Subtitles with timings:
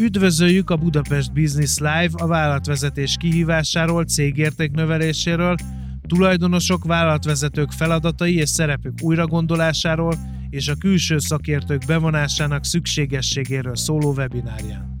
[0.00, 5.54] Üdvözöljük a Budapest Business Live a vállalatvezetés kihívásáról, cégérték növeléséről,
[6.06, 10.14] tulajdonosok, vállalatvezetők feladatai és szerepük újragondolásáról
[10.50, 15.00] és a külső szakértők bevonásának szükségességéről szóló webinárján.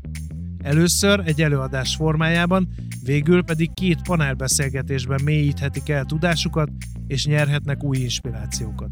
[0.62, 2.68] Először egy előadás formájában,
[3.04, 6.70] végül pedig két panelbeszélgetésben mélyíthetik el tudásukat
[7.06, 8.90] és nyerhetnek új inspirációkat.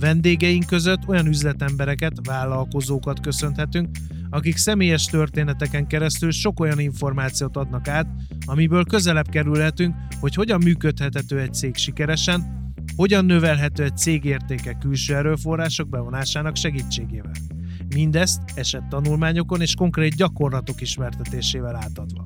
[0.00, 3.88] Vendégeink között olyan üzletembereket, vállalkozókat köszönhetünk,
[4.30, 8.06] akik személyes történeteken keresztül sok olyan információt adnak át,
[8.44, 12.58] amiből közelebb kerülhetünk, hogy hogyan működhető egy cég sikeresen,
[12.96, 17.32] hogyan növelhető egy cég értéke külső erőforrások bevonásának segítségével.
[17.94, 22.24] Mindezt esettanulmányokon és konkrét gyakorlatok ismertetésével átadva.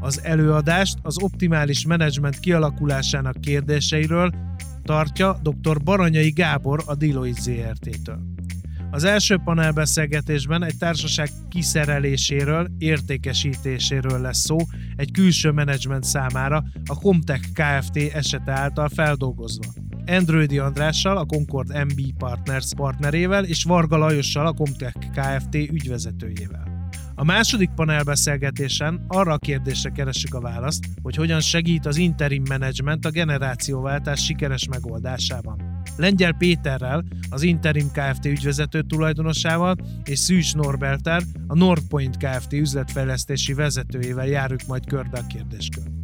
[0.00, 4.30] Az előadást az optimális menedzsment kialakulásának kérdéseiről
[4.88, 5.82] tartja dr.
[5.82, 8.18] Baranyai Gábor a Deloitte ZRT-től.
[8.90, 14.56] Az első panelbeszélgetésben egy társaság kiszereléséről, értékesítéséről lesz szó
[14.96, 17.96] egy külső menedzsment számára a Comtech Kft.
[17.96, 19.72] esete által feldolgozva.
[20.06, 25.54] Androidi Andrással, a Concord MB Partners partnerével és Varga Lajossal, a Comtech Kft.
[25.54, 26.67] ügyvezetőjével.
[27.20, 33.04] A második panelbeszélgetésen arra a kérdésre keressük a választ, hogy hogyan segít az interim management
[33.04, 35.82] a generációváltás sikeres megoldásában.
[35.96, 38.24] Lengyel Péterrel, az Interim Kft.
[38.24, 42.52] ügyvezető tulajdonosával és Szűs Norbertel, a Northpoint Kft.
[42.52, 45.97] üzletfejlesztési vezetőjével járjuk majd körbe a kérdéskört.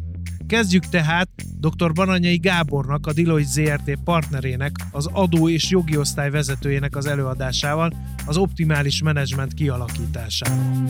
[0.47, 1.29] Kezdjük tehát
[1.59, 1.93] dr.
[1.93, 7.91] Baranyai Gábornak, a Deloitte ZRT partnerének, az adó és jogi osztály vezetőjének az előadásával
[8.25, 10.87] az optimális menedzsment kialakításával.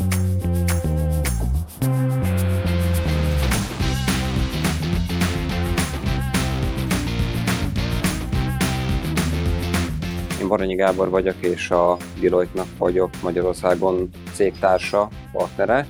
[10.41, 15.87] Én Baranyi Gábor vagyok, és a Deloitte-nak vagyok Magyarországon cégtársa, partnere.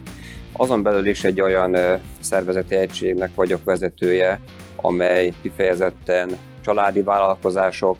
[0.57, 4.39] Azon belül is egy olyan szervezeti egységnek vagyok vezetője,
[4.75, 6.29] amely kifejezetten
[6.61, 7.97] családi vállalkozások,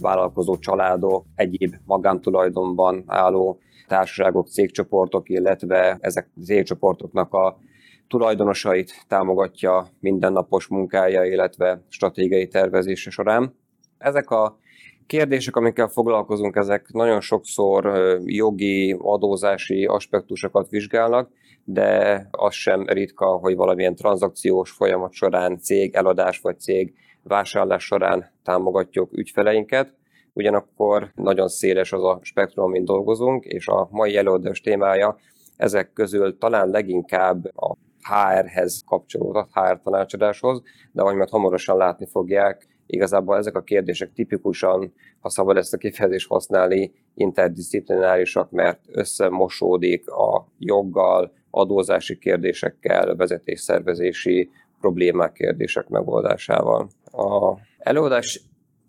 [0.00, 7.58] vállalkozó családok, egyéb magántulajdonban álló társaságok, cégcsoportok, illetve ezek cégcsoportoknak a
[8.08, 13.54] tulajdonosait támogatja mindennapos munkája, illetve stratégiai tervezése során.
[13.98, 14.58] Ezek a
[15.06, 17.92] kérdések, amikkel foglalkozunk, ezek nagyon sokszor
[18.24, 21.30] jogi, adózási aspektusokat vizsgálnak,
[21.68, 28.32] de az sem ritka, hogy valamilyen tranzakciós folyamat során cég eladás vagy cég vásárlás során
[28.42, 29.94] támogatjuk ügyfeleinket.
[30.32, 35.16] Ugyanakkor nagyon széles az a spektrum, amin dolgozunk, és a mai előadás témája
[35.56, 40.62] ezek közül talán leginkább a HR-hez kapcsolódott, HR tanácsadáshoz,
[40.92, 45.76] de ahogy majd hamarosan látni fogják, Igazából ezek a kérdések tipikusan, ha szabad ezt a
[45.76, 54.50] kifejezést használni, interdisziplinárisak, mert összemosódik a joggal, adózási kérdésekkel, vezetésszervezési
[54.80, 56.88] problémák, kérdések megoldásával.
[57.04, 58.40] A előadás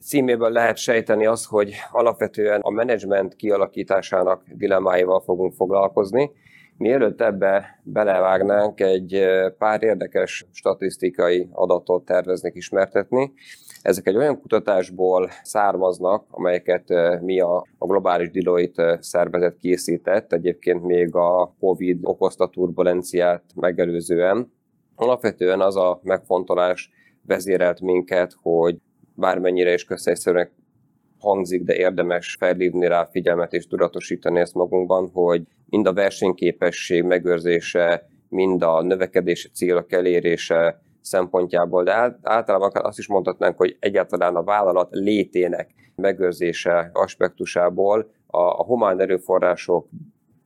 [0.02, 6.32] címéből lehet sejteni az, hogy alapvetően a menedzsment kialakításának dilemmáival fogunk foglalkozni.
[6.78, 9.26] Mielőtt ebbe belevágnánk, egy
[9.58, 13.34] pár érdekes statisztikai adatot terveznek ismertetni.
[13.82, 21.16] Ezek egy olyan kutatásból származnak, amelyeket mi a, a globális Deloitte szervezet készített, egyébként még
[21.16, 24.52] a COVID okozta turbulenciát megelőzően.
[24.96, 26.92] Alapvetően az a megfontolás
[27.26, 28.78] vezérelt minket, hogy
[29.16, 30.50] bármennyire is közszerűen
[31.20, 38.10] hangzik, de érdemes felhívni rá figyelmet és tudatosítani ezt magunkban, hogy mind a versenyképesség megőrzése,
[38.30, 44.88] mind a növekedési célok elérése szempontjából, de általában azt is mondhatnánk, hogy egyáltalán a vállalat
[44.92, 49.88] létének megőrzése aspektusából a, a humán erőforrások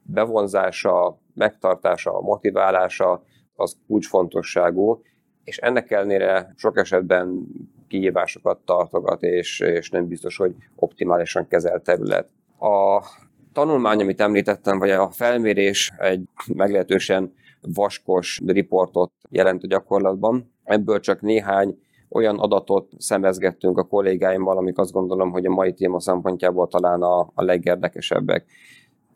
[0.03, 3.23] bevonzása, megtartása, motiválása
[3.55, 5.01] az kulcsfontosságú,
[5.43, 7.47] és ennek ellenére sok esetben
[7.87, 12.29] kihívásokat tartogat, és, és nem biztos, hogy optimálisan kezelt terület.
[12.59, 13.03] A
[13.53, 16.23] tanulmány, amit említettem, vagy a felmérés egy
[16.53, 17.33] meglehetősen
[17.73, 20.53] vaskos riportot jelent a gyakorlatban.
[20.63, 21.79] Ebből csak néhány
[22.09, 27.19] olyan adatot szemezgettünk a kollégáimmal, amik azt gondolom, hogy a mai téma szempontjából talán a,
[27.19, 28.45] a legérdekesebbek.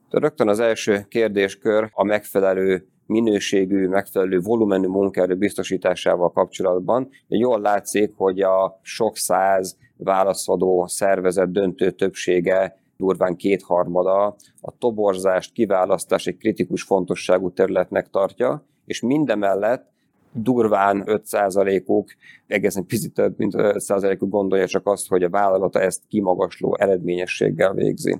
[0.10, 7.10] Rögtön az első kérdéskör a megfelelő minőségű, megfelelő volumenű munkaerő biztosításával kapcsolatban.
[7.28, 14.26] Jól látszik, hogy a sok száz válaszadó szervezet döntő többsége durván kétharmada
[14.62, 19.94] a toborzást, kiválasztás egy kritikus fontosságú területnek tartja, és mindemellett
[20.32, 22.10] durván 5%-uk,
[22.48, 28.20] egészen picit több, mint 5%-uk gondolja csak azt, hogy a vállalata ezt kimagasló eredményességgel végzi.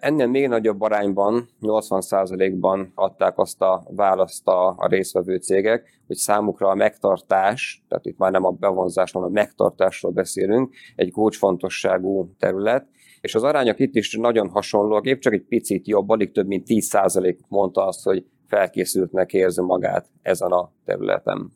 [0.00, 6.68] Ennél még nagyobb arányban, 80%-ban adták azt a választ a, a részvevő cégek, hogy számukra
[6.68, 12.86] a megtartás, tehát itt már nem a bevonzásról, hanem a megtartásról beszélünk, egy kulcsfontosságú terület,
[13.26, 16.66] és az arányok itt is nagyon hasonlóak, épp csak egy picit jobb, alig több mint
[16.68, 21.52] 10% mondta azt, hogy felkészültnek érzi magát ezen a területen.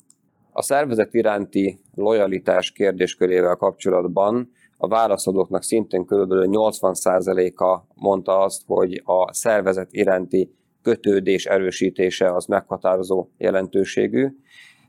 [0.52, 6.32] A szervezet iránti lojalitás kérdéskörével kapcsolatban a válaszadóknak szintén kb.
[6.32, 14.28] 80%-a mondta azt, hogy a szervezet iránti kötődés erősítése az meghatározó jelentőségű.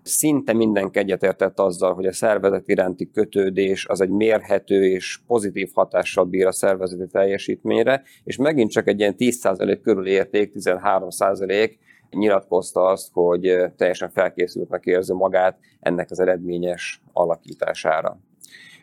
[0.03, 6.25] Szinte mindenki egyetértett azzal, hogy a szervezet iránti kötődés az egy mérhető és pozitív hatással
[6.25, 11.71] bír a szervezeti teljesítményre, és megint csak egy ilyen 10% körül érték, 13%
[12.09, 18.19] nyilatkozta azt, hogy teljesen felkészültnek érzi magát ennek az eredményes alakítására.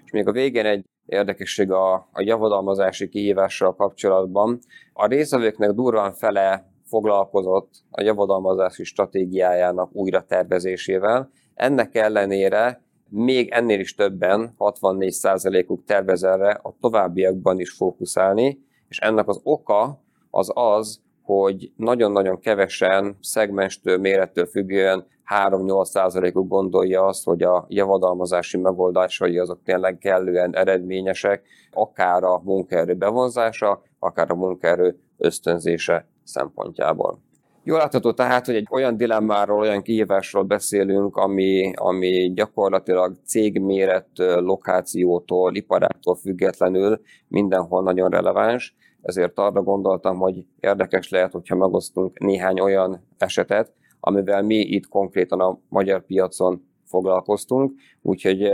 [0.04, 4.58] És még a végén egy érdekesség a, a javadalmazási kihívással kapcsolatban.
[4.92, 11.30] A részvevőknek durván fele foglalkozott a javadalmazási stratégiájának újra tervezésével.
[11.54, 18.58] Ennek ellenére még ennél is többen, 64%-uk tervez erre a továbbiakban is fókuszálni,
[18.88, 27.24] és ennek az oka az az, hogy nagyon-nagyon kevesen szegmenstől, mérettől függően 3-8%-uk gondolja azt,
[27.24, 34.98] hogy a javadalmazási megoldásai azok tényleg kellően eredményesek, akár a munkaerő bevonzása, akár a munkaerő
[35.16, 37.18] ösztönzése szempontjából.
[37.62, 45.54] Jól látható tehát, hogy egy olyan dilemmáról, olyan kihívásról beszélünk, ami, ami gyakorlatilag cégmérettől, lokációtól,
[45.54, 53.06] iparától függetlenül mindenhol nagyon releváns, ezért arra gondoltam, hogy érdekes lehet, hogyha megosztunk néhány olyan
[53.18, 57.72] esetet, amivel mi itt konkrétan a magyar piacon foglalkoztunk,
[58.02, 58.50] úgyhogy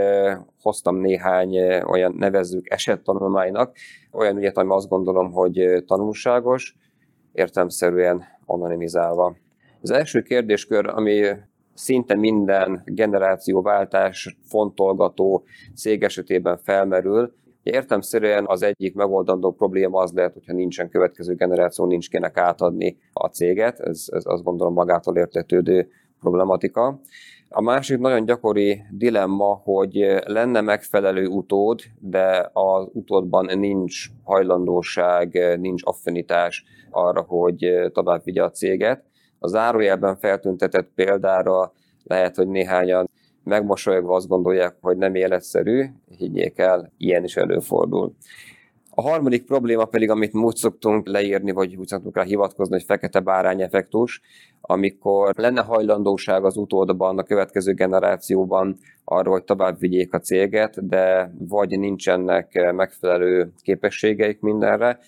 [0.61, 3.75] hoztam néhány olyan nevezzük esettanulmánynak,
[4.11, 6.75] olyan ügyet, ami azt gondolom, hogy tanulságos,
[7.35, 9.35] értelmszerűen anonimizálva.
[9.81, 11.27] Az első kérdéskör, ami
[11.73, 15.43] szinte minden generációváltás fontolgató
[15.75, 17.33] cég esetében felmerül,
[17.65, 23.27] Értemszerűen az egyik megoldandó probléma az lehet, hogyha nincsen következő generáció, nincs kinek átadni a
[23.27, 25.89] céget, ez, ez azt gondolom magától értetődő
[26.19, 26.99] problematika.
[27.49, 35.81] A másik nagyon gyakori dilemma, hogy lenne megfelelő utód, de az utódban nincs hajlandóság, nincs
[35.85, 39.03] affinitás arra, hogy tovább vigye a céget.
[39.39, 43.09] A zárójelben feltüntetett példára lehet, hogy néhányan
[43.43, 45.85] megmosolyogva azt gondolják, hogy nem életszerű,
[46.17, 48.13] higgyék el, ilyen is előfordul.
[48.97, 53.19] A harmadik probléma pedig, amit úgy szoktunk leírni, vagy úgy szoktunk rá hivatkozni, hogy fekete
[53.19, 54.21] bárány effektus,
[54.61, 61.33] amikor lenne hajlandóság az utódban, a következő generációban arra, hogy tovább vigyék a céget, de
[61.37, 64.99] vagy nincsenek megfelelő képességeik mindenre,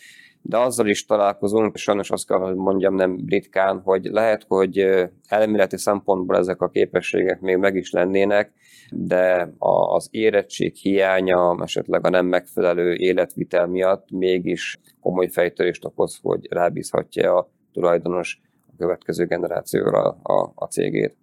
[0.42, 4.86] de azzal is találkozunk, és sajnos azt kell, hogy mondjam nem ritkán, hogy lehet, hogy
[5.28, 8.52] elméleti szempontból ezek a képességek még meg is lennének,
[8.92, 16.48] de az érettség hiánya, esetleg a nem megfelelő életvitel miatt mégis komoly fejtörést okoz, hogy
[16.50, 21.16] rábízhatja a tulajdonos a következő generációra a, a cégét.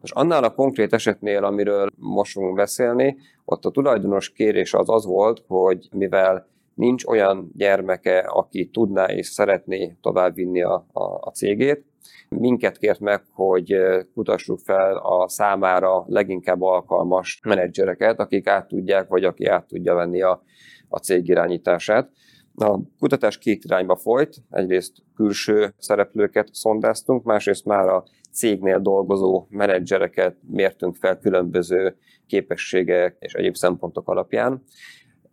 [0.00, 5.04] Most annál a konkrét esetnél, amiről most fogunk beszélni, ott a tulajdonos kérés az az
[5.04, 11.84] volt, hogy mivel nincs olyan gyermeke, aki tudná és szeretné továbbvinni a, a, a cégét.
[12.28, 13.76] Minket kért meg, hogy
[14.14, 20.22] kutassuk fel a számára leginkább alkalmas menedzsereket, akik át tudják, vagy aki át tudja venni
[20.22, 20.42] a,
[20.88, 22.10] a cég irányítását.
[22.56, 30.36] A kutatás két irányba folyt, egyrészt külső szereplőket szondáztunk, másrészt már a cégnél dolgozó menedzsereket
[30.50, 31.96] mértünk fel különböző
[32.26, 34.62] képességek és egyéb szempontok alapján.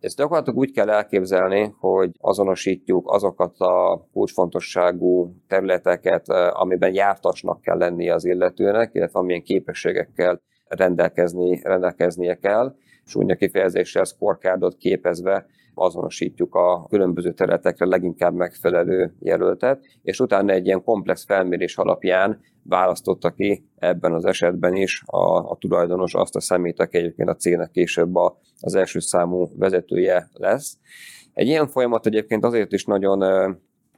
[0.02, 7.78] Ezt gyakorlatilag úgy kell elképzelni, hogy azonosítjuk azokat a kulcsfontosságú területeket, eh, amiben jártasnak kell
[7.78, 16.54] lennie az illetőnek, illetve amilyen képességekkel rendelkezni, rendelkeznie kell, és úgy kifejezéssel scorecardot képezve azonosítjuk
[16.54, 23.64] a különböző területekre leginkább megfelelő jelöltet, és utána egy ilyen komplex felmérés alapján választotta ki
[23.78, 28.14] ebben az esetben is a, a tulajdonos azt a szemét, aki egyébként a cégnek később
[28.14, 30.78] a, az első számú vezetője lesz.
[31.32, 33.22] Egy ilyen folyamat egyébként azért is nagyon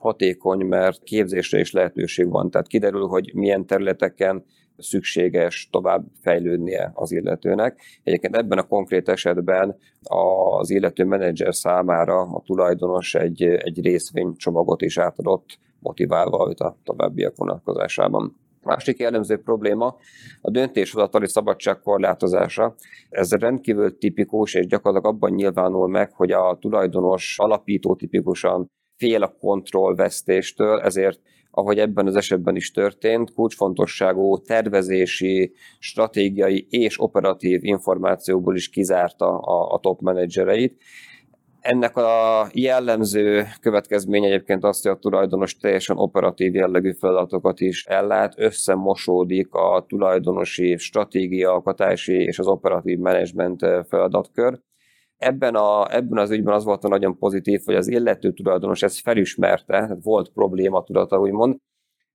[0.05, 2.51] hatékony, mert képzésre is lehetőség van.
[2.51, 4.45] Tehát kiderül, hogy milyen területeken
[4.77, 7.81] szükséges tovább fejlődnie az illetőnek.
[8.03, 14.99] Egyébként ebben a konkrét esetben az illető menedzser számára a tulajdonos egy, egy részvénycsomagot is
[14.99, 18.37] átadott, motiválva őt a továbbiak vonatkozásában.
[18.63, 19.97] Másik jellemző probléma
[20.41, 22.75] a döntéshozatali szabadság korlátozása.
[23.11, 29.37] Ez rendkívül tipikus, és gyakorlatilag abban nyilvánul meg, hogy a tulajdonos alapító tipikusan fél a
[29.41, 31.21] kontrollvesztéstől, ezért
[31.57, 39.73] ahogy ebben az esetben is történt, kulcsfontosságú tervezési, stratégiai és operatív információból is kizárta a,
[39.75, 40.83] a top menedzsereit.
[41.61, 48.35] Ennek a jellemző következménye egyébként azt, hogy a tulajdonos teljesen operatív jellegű feladatokat is ellát,
[48.37, 54.59] összemosódik a tulajdonosi, stratégiaalkotási és az operatív menedzsment feladatkör.
[55.17, 59.01] Ebben, a, ebben az ügyben az volt a nagyon pozitív, hogy az illető tulajdonos ezt
[59.01, 61.57] felismerte, volt probléma tudata, úgymond,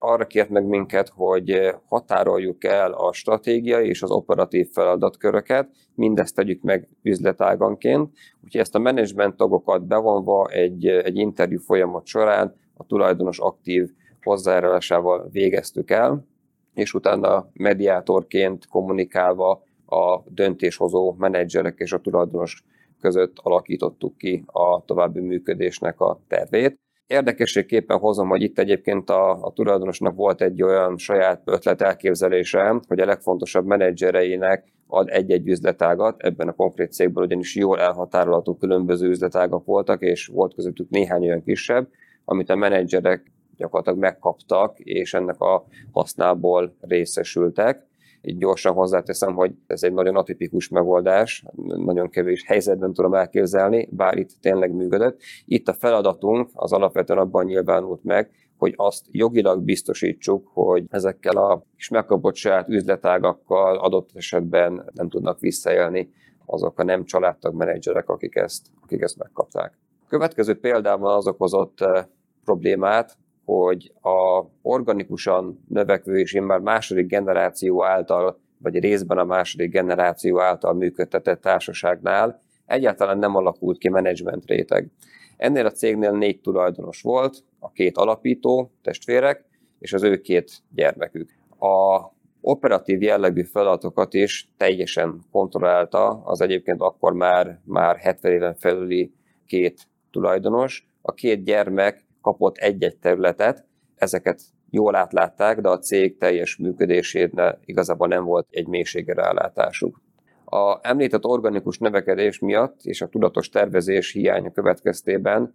[0.02, 6.62] arra kért meg minket, hogy határoljuk el a stratégiai és az operatív feladatköröket, mindezt tegyük
[6.62, 8.12] meg üzletáganként,
[8.44, 13.90] úgyhogy ezt a menedzsment tagokat bevonva egy, egy interjú folyamat során a tulajdonos aktív
[14.22, 16.28] hozzájárulásával végeztük el,
[16.74, 22.64] és utána mediátorként kommunikálva a döntéshozó menedzserek és a tulajdonos
[23.02, 26.80] között alakítottuk ki a további működésnek a tervét.
[27.08, 33.00] Érdekességképpen hozom, hogy itt egyébként a, a tulajdonosnak volt egy olyan saját ötlet elképzelése, hogy
[33.00, 39.66] a legfontosabb menedzsereinek ad egy-egy üzletágat, ebben a konkrét cégben ugyanis jól elhatárolható különböző üzletágak
[39.66, 41.88] voltak, és volt közöttük néhány olyan kisebb,
[42.26, 47.88] amit a menedzserek gyakorlatilag megkaptak, és ennek a hasznából részesültek.
[48.22, 54.18] Így gyorsan hozzáteszem, hogy ez egy nagyon atipikus megoldás, nagyon kevés helyzetben tudom elképzelni, bár
[54.18, 55.22] itt tényleg működött.
[55.46, 61.64] Itt a feladatunk az alapvetően abban nyilvánult meg, hogy azt jogilag biztosítsuk, hogy ezekkel a
[61.76, 66.10] kis megkapott saját üzletágakkal adott esetben nem tudnak visszaélni
[66.46, 69.78] azok a nem családtag menedzserek, akik ezt, akik ezt megkapták.
[70.08, 72.06] Következő példában az okozott eh,
[72.44, 73.18] problémát,
[73.50, 80.74] hogy a organikusan növekvő és már második generáció által, vagy részben a második generáció által
[80.74, 84.92] működtetett társaságnál egyáltalán nem alakult ki menedzsment réteg.
[85.38, 89.46] Ennél a cégnél négy tulajdonos volt, a két alapító, testvérek,
[89.80, 91.30] és az ő két gyermekük.
[91.60, 99.12] A operatív jellegű feladatokat is teljesen kontrollálta az egyébként akkor már, már 70 éven felüli
[99.46, 100.88] két tulajdonos.
[101.02, 108.08] A két gyermek kapott egy-egy területet, ezeket jól átlátták, de a cég teljes működésére igazából
[108.08, 110.02] nem volt egy mélységre rálátásuk.
[110.46, 115.54] A említett organikus növekedés miatt és a tudatos tervezés hiánya következtében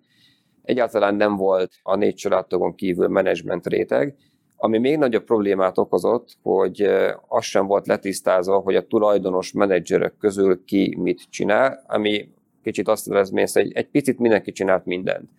[0.63, 4.17] egyáltalán nem volt a négy családtagon kívül menedzsment réteg,
[4.57, 6.83] ami még nagyobb problémát okozott, hogy
[7.29, 12.29] az sem volt letisztázva, hogy a tulajdonos menedzserek közül ki mit csinál, ami
[12.63, 15.31] kicsit azt eredményez, hogy egy picit mindenki csinált mindent.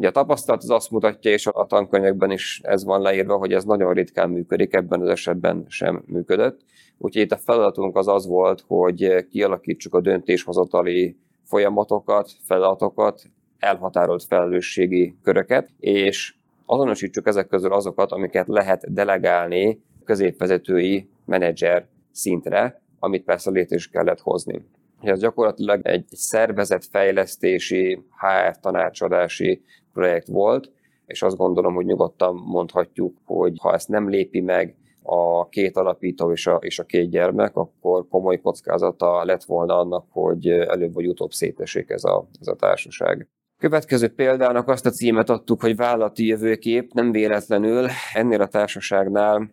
[0.00, 3.64] Ugye a tapasztalat az azt mutatja, és a tankönyvekben is ez van leírva, hogy ez
[3.64, 6.60] nagyon ritkán működik, ebben az esetben sem működött.
[6.98, 13.22] Úgyhogy itt a feladatunk az az volt, hogy kialakítsuk a döntéshozatali folyamatokat, feladatokat,
[13.58, 16.34] elhatárolt felelősségi köröket, és
[16.66, 24.20] azonosítsuk ezek közül azokat, amiket lehet delegálni középvezetői menedzser szintre, amit persze létre is kellett
[24.20, 24.64] hozni.
[25.02, 30.70] Ez gyakorlatilag egy szervezetfejlesztési, HR tanácsadási projekt volt,
[31.06, 36.32] és azt gondolom, hogy nyugodtan mondhatjuk, hogy ha ezt nem lépi meg a két alapító
[36.32, 41.06] és a, és a két gyermek, akkor komoly kockázata lett volna annak, hogy előbb vagy
[41.06, 43.28] utóbb szétesik ez a, ez a társaság.
[43.58, 49.50] Következő példának azt a címet adtuk, hogy vállalati jövőkép, nem véletlenül ennél a társaságnál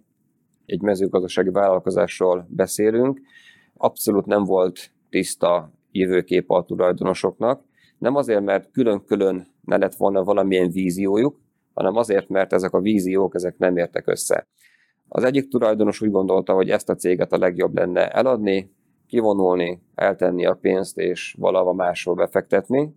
[0.65, 3.21] egy mezőgazdasági vállalkozásról beszélünk.
[3.73, 7.63] Abszolút nem volt tiszta jövőkép a tulajdonosoknak,
[7.97, 11.39] nem azért, mert külön-külön ne lett volna valamilyen víziójuk,
[11.73, 14.47] hanem azért, mert ezek a víziók ezek nem értek össze.
[15.07, 18.71] Az egyik tulajdonos úgy gondolta, hogy ezt a céget a legjobb lenne eladni,
[19.07, 22.95] kivonulni, eltenni a pénzt és valahova máshol befektetni.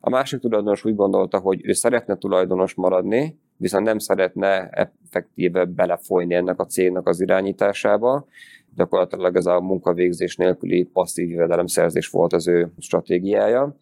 [0.00, 6.34] A másik tulajdonos úgy gondolta, hogy ő szeretne tulajdonos maradni, viszont nem szeretne effektíve belefolyni
[6.34, 8.26] ennek a cégnek az irányításába.
[8.76, 13.76] Gyakorlatilag ez a munkavégzés nélküli passzív jövedelemszerzés volt az ő stratégiája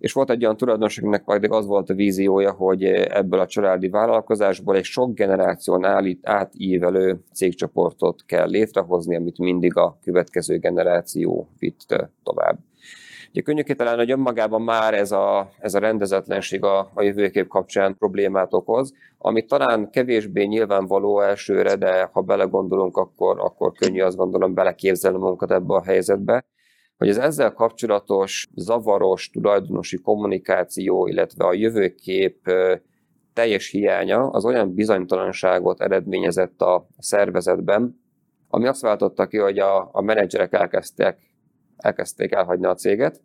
[0.00, 3.88] és volt egy olyan tulajdonos, akinek pedig az volt a víziója, hogy ebből a családi
[3.88, 12.08] vállalkozásból egy sok generáción állít, átívelő cégcsoportot kell létrehozni, amit mindig a következő generáció vitt
[12.22, 12.58] tovább.
[13.30, 17.96] Ugye könnyű talán, hogy önmagában már ez a, ez a rendezetlenség a, a jövőkép kapcsán
[17.98, 24.54] problémát okoz, ami talán kevésbé nyilvánvaló elsőre, de ha belegondolunk, akkor, akkor könnyű azt gondolom
[24.54, 26.44] beleképzelni magunkat ebbe a helyzetbe
[27.00, 32.50] hogy az ezzel kapcsolatos zavaros tulajdonosi kommunikáció, illetve a jövőkép
[33.32, 38.00] teljes hiánya az olyan bizonytalanságot eredményezett a szervezetben,
[38.48, 41.18] ami azt váltotta ki, hogy a, a menedzserek elkezdtek,
[41.76, 43.20] elkezdték elhagyni a céget,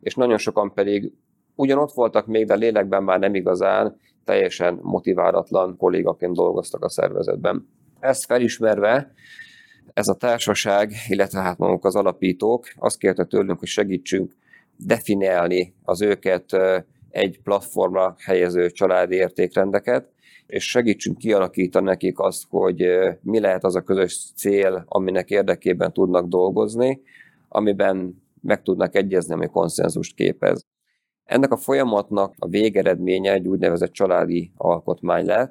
[0.00, 1.12] és nagyon sokan pedig
[1.54, 7.68] ugyan ott voltak még, de lélekben már nem igazán, teljesen motiválatlan kollégaként dolgoztak a szervezetben.
[8.00, 9.12] Ezt felismerve
[9.92, 14.36] ez a társaság, illetve hát maguk az alapítók azt kérte tőlünk, hogy segítsünk
[14.76, 16.56] definiálni az őket
[17.10, 20.08] egy platformra helyező családi értékrendeket,
[20.46, 22.86] és segítsünk kialakítani nekik azt, hogy
[23.22, 27.02] mi lehet az a közös cél, aminek érdekében tudnak dolgozni,
[27.48, 30.66] amiben meg tudnak egyezni, ami konszenzust képez.
[31.24, 35.50] Ennek a folyamatnak a végeredménye egy úgynevezett családi alkotmány lett.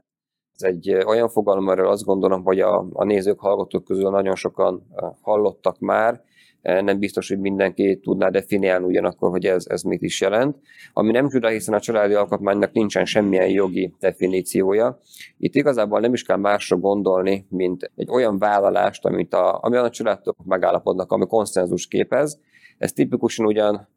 [0.58, 4.88] Ez egy olyan fogalom, erről azt gondolom, hogy a, a nézők, hallgatók közül nagyon sokan
[5.22, 6.22] hallottak már,
[6.62, 10.58] nem biztos, hogy mindenki tudná definiálni ugyanakkor, hogy ez, ez mit is jelent.
[10.94, 15.00] Ami nem csoda, hiszen a családi alkotmánynak nincsen semmilyen jogi definíciója.
[15.38, 19.90] Itt igazából nem is kell másra gondolni, mint egy olyan vállalást, amit a, ami a
[19.90, 22.40] családok megállapodnak, ami konszenzus képez.
[22.78, 23.88] Ez tipikusan ugyan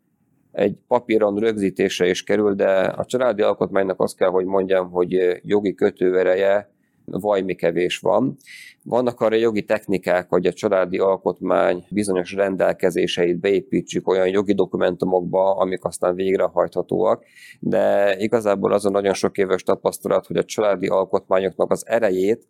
[0.53, 5.75] egy papíron rögzítésre is kerül, de a családi alkotmánynak azt kell, hogy mondjam, hogy jogi
[5.75, 6.71] kötőereje
[7.05, 8.37] vajmi kevés van.
[8.85, 15.85] Vannak arra jogi technikák, hogy a családi alkotmány bizonyos rendelkezéseit beépítsük olyan jogi dokumentumokba, amik
[15.85, 17.25] aztán végrehajthatóak,
[17.61, 22.49] de igazából az a nagyon sok éves tapasztalat, hogy a családi alkotmányoknak az erejét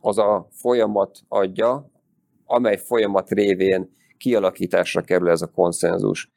[0.00, 1.90] az a folyamat adja,
[2.44, 6.35] amely folyamat révén kialakításra kerül ez a konszenzus.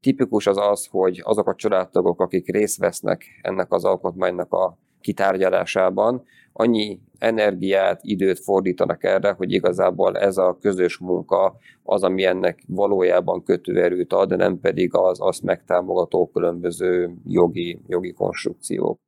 [0.00, 6.24] Tipikus az az, hogy azok a családtagok, akik részt vesznek ennek az alkotmánynak a kitárgyalásában,
[6.52, 13.42] annyi energiát, időt fordítanak erre, hogy igazából ez a közös munka az, ami ennek valójában
[13.42, 19.00] kötőerőt ad, nem pedig az azt megtámogató különböző jogi, jogi konstrukciók.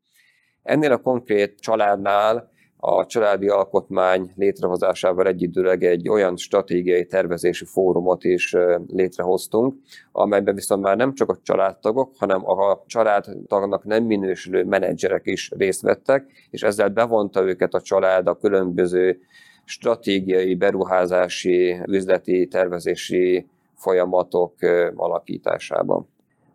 [0.62, 8.56] Ennél a konkrét családnál a családi alkotmány létrehozásával egyidőleg egy olyan stratégiai tervezési fórumot is
[8.86, 9.74] létrehoztunk,
[10.12, 15.82] amelyben viszont már nem csak a családtagok, hanem a családtagnak nem minősülő menedzserek is részt
[15.82, 19.20] vettek, és ezzel bevonta őket a család a különböző
[19.64, 24.54] stratégiai, beruházási, üzleti, tervezési folyamatok
[24.94, 26.08] alakításában.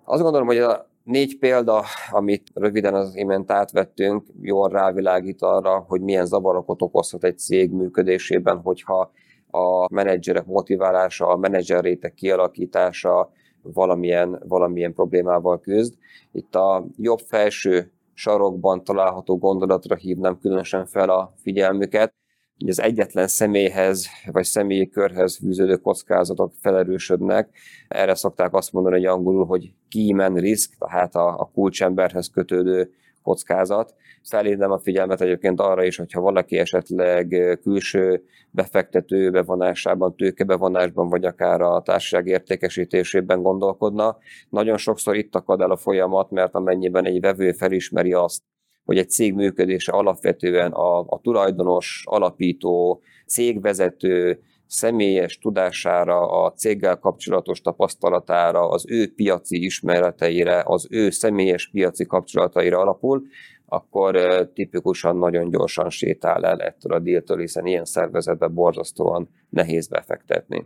[0.03, 6.01] Azt gondolom, hogy a Négy példa, amit röviden az imént átvettünk, jól rávilágít arra, hogy
[6.01, 9.11] milyen zavarokat okozhat egy cég működésében, hogyha
[9.51, 15.93] a menedzserek motiválása, a menedzser réteg kialakítása valamilyen, valamilyen problémával küzd.
[16.31, 22.13] Itt a jobb felső sarokban található gondolatra hívnám különösen fel a figyelmüket,
[22.59, 27.49] hogy az egyetlen személyhez vagy személyi körhez fűződő kockázatok felerősödnek.
[27.87, 32.91] Erre szokták azt mondani, hogy angolul, hogy key risk, tehát a, a kulcsemberhez kötődő
[33.23, 33.95] kockázat.
[34.23, 41.61] Felhívnám a figyelmet egyébként arra is, hogyha valaki esetleg külső befektető bevonásában, tőkebevonásban, vagy akár
[41.61, 44.17] a társaság értékesítésében gondolkodna.
[44.49, 48.43] Nagyon sokszor itt akad el a folyamat, mert amennyiben egy vevő felismeri azt,
[48.85, 57.61] hogy egy cég működése alapvetően a, a tulajdonos, alapító, cégvezető személyes tudására, a céggel kapcsolatos
[57.61, 63.23] tapasztalatára, az ő piaci ismereteire, az ő személyes piaci kapcsolataira alapul,
[63.65, 64.17] akkor
[64.53, 70.65] tipikusan nagyon gyorsan sétál el ettől a díltől, hiszen ilyen szervezetbe borzasztóan nehéz befektetni.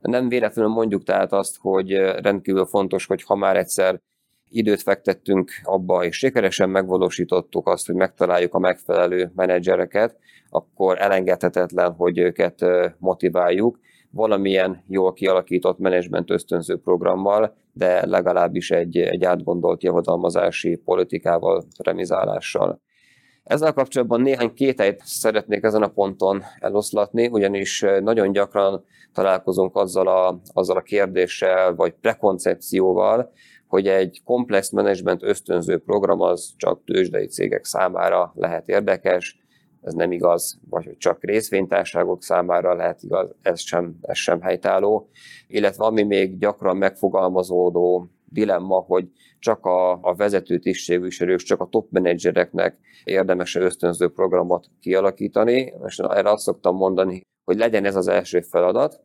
[0.00, 4.00] Nem véletlenül mondjuk tehát azt, hogy rendkívül fontos, hogy ha már egyszer
[4.52, 10.16] időt fektettünk abba, és sikeresen megvalósítottuk azt, hogy megtaláljuk a megfelelő menedzsereket,
[10.50, 12.64] akkor elengedhetetlen, hogy őket
[12.98, 13.78] motiváljuk
[14.10, 22.80] valamilyen jól kialakított menedzsment ösztönző programmal, de legalábbis egy, egy átgondolt javadalmazási politikával, remizálással.
[23.44, 30.40] Ezzel kapcsolatban néhány kételyt szeretnék ezen a ponton eloszlatni, ugyanis nagyon gyakran találkozunk azzal a,
[30.52, 33.32] azzal a kérdéssel, vagy prekoncepcióval,
[33.72, 39.38] hogy egy komplex menedzsment ösztönző program az csak tőzsdei cégek számára lehet érdekes,
[39.82, 45.08] ez nem igaz, vagy hogy csak részvénytárságok számára lehet igaz, ez sem, ez sem helytálló.
[45.46, 49.08] Illetve ami még gyakran megfogalmazódó dilemma, hogy
[49.38, 55.72] csak a, a vezető tisztségviselők, csak a top menedzsereknek érdemes ösztönző programot kialakítani.
[55.86, 59.00] És erre azt szoktam mondani, hogy legyen ez az első feladat,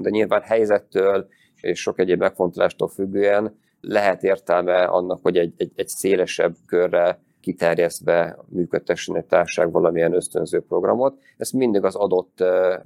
[0.00, 1.26] de nyilván helyzettől
[1.60, 8.38] és sok egyéb megfontolástól függően lehet értelme annak, hogy egy, egy, egy szélesebb körre kiterjesztve
[8.48, 11.18] működtessen egy társaság valamilyen ösztönző programot.
[11.36, 12.44] Ezt mindig az adott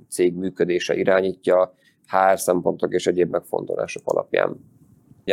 [0.09, 1.75] cég működése irányítja,
[2.07, 4.57] HR szempontok és egyéb megfontolások alapján.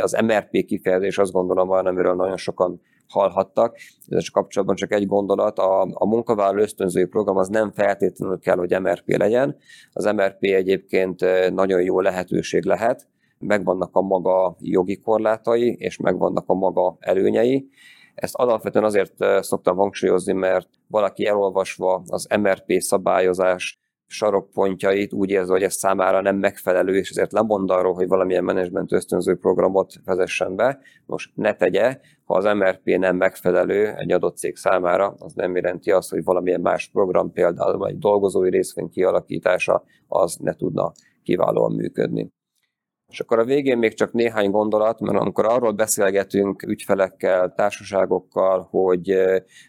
[0.01, 3.77] Az MRP kifejezés azt gondolom van, amiről nagyon sokan hallhattak.
[4.07, 8.79] Ez kapcsolatban csak egy gondolat, a, a munkavállaló ösztönzői program az nem feltétlenül kell, hogy
[8.81, 9.55] MRP legyen.
[9.93, 13.07] Az MRP egyébként nagyon jó lehetőség lehet,
[13.43, 17.69] megvannak a maga jogi korlátai, és megvannak a maga előnyei.
[18.15, 25.63] Ezt alapvetően azért szoktam hangsúlyozni, mert valaki elolvasva az MRP szabályozás sarokpontjait úgy érzi, hogy
[25.63, 30.79] ez számára nem megfelelő, és ezért lemond arról, hogy valamilyen menedzsment ösztönző programot vezessen be.
[31.05, 35.91] Most ne tegye, ha az MRP nem megfelelő egy adott cég számára, az nem jelenti
[35.91, 40.91] azt, hogy valamilyen más program, például egy dolgozói részvény kialakítása, az ne tudna
[41.23, 42.31] kiválóan működni.
[43.13, 49.15] És akkor a végén még csak néhány gondolat, mert amikor arról beszélgetünk ügyfelekkel, társaságokkal, hogy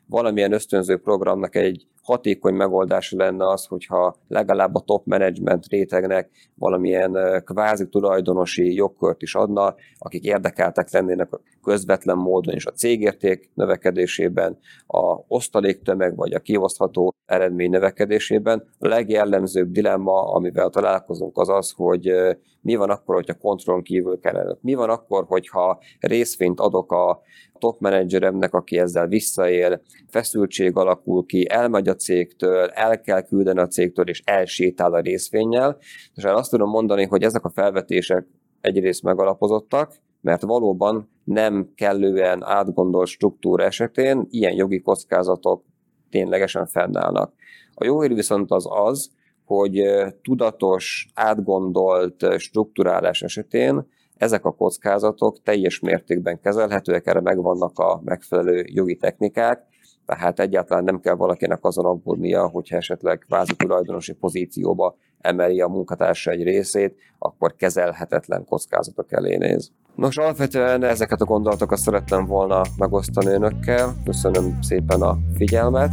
[0.07, 7.43] valamilyen ösztönző programnak egy hatékony megoldás lenne az, hogyha legalább a top management rétegnek valamilyen
[7.45, 11.29] kvázi tulajdonosi jogkört is adna, akik érdekeltek lennének
[11.63, 18.65] közvetlen módon is a cégérték növekedésében, a osztaléktömeg vagy a kiosztható eredmény növekedésében.
[18.79, 22.13] A legjellemzőbb dilemma, amivel találkozunk, az az, hogy
[22.61, 24.57] mi van akkor, hogyha kontrollon kívül kellene.
[24.61, 27.23] Mi van akkor, hogyha részvényt adok a
[27.65, 33.67] top menedzseremnek, aki ezzel visszaél, feszültség alakul ki, elmegy a cégtől, el kell küldeni a
[33.67, 35.77] cégtől, és elsétál a részvényel.
[36.15, 38.27] És azt tudom mondani, hogy ezek a felvetések
[38.61, 45.65] egyrészt megalapozottak, mert valóban nem kellően átgondolt struktúra esetén ilyen jogi kockázatok
[46.11, 47.33] ténylegesen fennállnak.
[47.75, 49.11] A jó hír viszont az az,
[49.45, 49.83] hogy
[50.23, 58.97] tudatos, átgondolt struktúrálás esetén ezek a kockázatok teljes mértékben kezelhetőek, erre megvannak a megfelelő jogi
[58.97, 59.63] technikák,
[60.07, 66.31] tehát egyáltalán nem kell valakinek azon aggódnia, hogyha esetleg kvázi tulajdonosi pozícióba emeli a munkatársa
[66.31, 69.71] egy részét, akkor kezelhetetlen kockázatok elé néz.
[69.95, 73.95] Nos, alapvetően ezeket a gondolatokat szerettem volna megosztani önökkel.
[74.05, 75.93] Köszönöm szépen a figyelmet.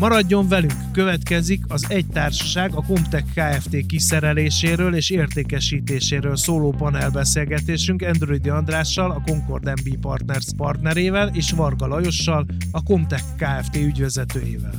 [0.00, 0.74] Maradjon velünk!
[0.92, 3.86] Következik az egy társaság a Comtech Kft.
[3.86, 12.46] kiszereléséről és értékesítéséről szóló panelbeszélgetésünk Androidi Andrással, a Concord MB Partners partnerével és Varga Lajossal,
[12.72, 13.76] a Comtech Kft.
[13.76, 14.74] ügyvezetőjével.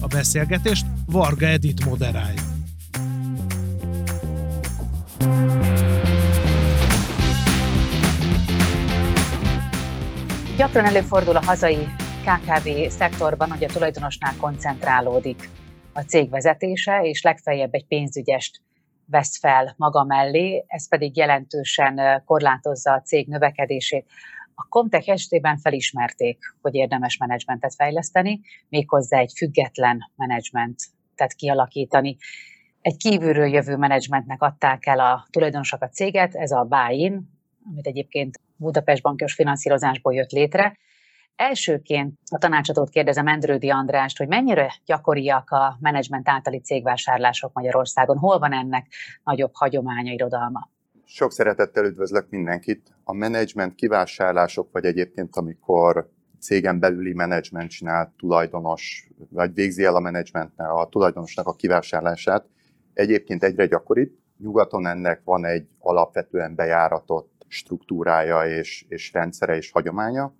[0.00, 2.42] A beszélgetést Varga Edit moderálja.
[10.56, 11.86] Gyakran előfordul a hazai
[12.24, 15.48] KKV szektorban, hogy a tulajdonosnál koncentrálódik
[15.92, 18.60] a cég vezetése, és legfeljebb egy pénzügyest
[19.06, 24.06] vesz fel maga mellé, ez pedig jelentősen korlátozza a cég növekedését.
[24.54, 32.16] A Comtech esetében felismerték, hogy érdemes menedzsmentet fejleszteni, méghozzá egy független menedzsmentet kialakítani.
[32.80, 37.30] Egy kívülről jövő menedzsmentnek adták el a tulajdonosok a céget, ez a buy-in,
[37.70, 40.76] amit egyébként Budapest bankos finanszírozásból jött létre,
[41.38, 48.38] Elsőként a tanácsadót kérdezem Endrődi Andrást, hogy mennyire gyakoriak a menedzsment általi cégvásárlások Magyarországon, hol
[48.38, 48.86] van ennek
[49.24, 50.70] nagyobb hagyománya, irodalma?
[51.04, 52.96] Sok szeretettel üdvözlök mindenkit.
[53.04, 60.00] A menedzsment kivásárlások, vagy egyébként amikor cégen belüli menedzsment csinál tulajdonos, vagy végzi el a
[60.00, 62.46] menedzsmentnek, a tulajdonosnak a kivásárlását,
[62.94, 64.12] egyébként egyre gyakoribb.
[64.38, 70.34] Nyugaton ennek van egy alapvetően bejáratott struktúrája és, és rendszere és hagyománya.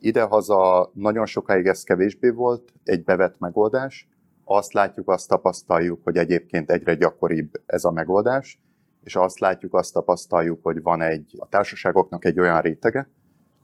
[0.00, 4.08] Idehaza nagyon sokáig ez kevésbé volt, egy bevett megoldás.
[4.44, 8.60] Azt látjuk, azt tapasztaljuk, hogy egyébként egyre gyakoribb ez a megoldás,
[9.04, 13.10] és azt látjuk, azt tapasztaljuk, hogy van egy a társaságoknak egy olyan rétege,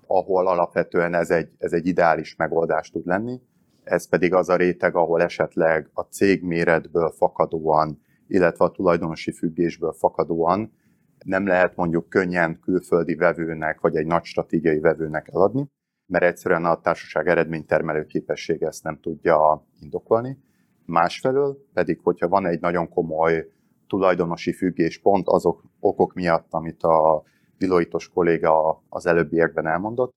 [0.07, 3.41] ahol alapvetően ez egy, ez egy ideális megoldás tud lenni,
[3.85, 9.93] ez pedig az a réteg, ahol esetleg a cég méretből fakadóan, illetve a tulajdonosi függésből
[9.93, 10.73] fakadóan
[11.25, 15.71] nem lehet mondjuk könnyen külföldi vevőnek, vagy egy nagy stratégiai vevőnek eladni,
[16.07, 20.39] mert egyszerűen a társaság eredménytermelő képessége ezt nem tudja indokolni.
[20.87, 23.49] Másfelől pedig, hogyha van egy nagyon komoly
[23.89, 27.23] tulajdonosi függés pont azok okok miatt, amit a
[27.59, 30.13] Deloitte-os kolléga az előbbiekben elmondott,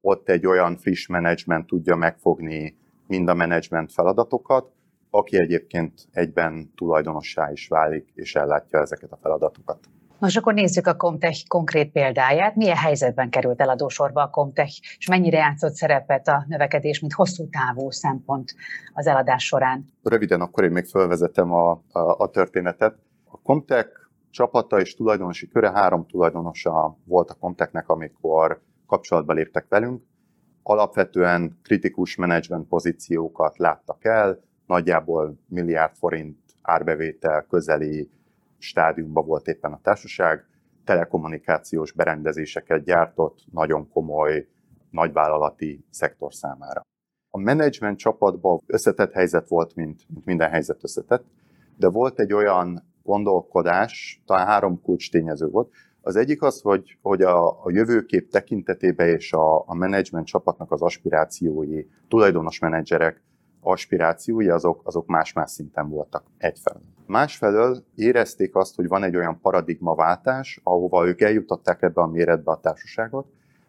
[0.00, 4.72] ott egy olyan friss menedzsment tudja megfogni mind a menedzsment feladatokat,
[5.10, 9.88] aki egyébként egyben tulajdonossá is válik, és ellátja ezeket a feladatokat.
[10.22, 12.56] Most akkor nézzük a Comtech konkrét példáját.
[12.56, 17.90] Milyen helyzetben került eladósorba a Comtech, és mennyire játszott szerepet a növekedés, mint hosszú távú
[17.90, 18.54] szempont
[18.92, 19.84] az eladás során?
[20.02, 22.94] Röviden akkor én még felvezetem a, a, a történetet.
[23.24, 23.88] A Comtech
[24.30, 30.02] csapata és tulajdonosi köre három tulajdonosa volt a Comtechnek, amikor kapcsolatba léptek velünk.
[30.62, 38.10] Alapvetően kritikus menedzsment pozíciókat láttak el, nagyjából milliárd forint árbevétel közeli
[38.62, 40.46] stádiumban volt éppen a társaság,
[40.84, 44.48] telekommunikációs berendezéseket gyártott nagyon komoly
[44.90, 46.80] nagyvállalati szektor számára.
[47.30, 51.24] A menedzsment csapatban összetett helyzet volt, mint, mint minden helyzet összetett,
[51.76, 55.72] de volt egy olyan gondolkodás, talán három kulcs tényező volt.
[56.00, 60.82] Az egyik az, hogy, hogy a, a jövőkép tekintetében és a, a menedzsment csapatnak az
[60.82, 63.22] aspirációi, tulajdonos menedzserek
[63.60, 66.82] aspirációi, azok, azok más-más szinten voltak egyfelől.
[67.12, 72.60] Másfelől érezték azt, hogy van egy olyan paradigmaváltás, ahova ők eljutották ebbe a méretbe a
[72.60, 73.26] társaságot,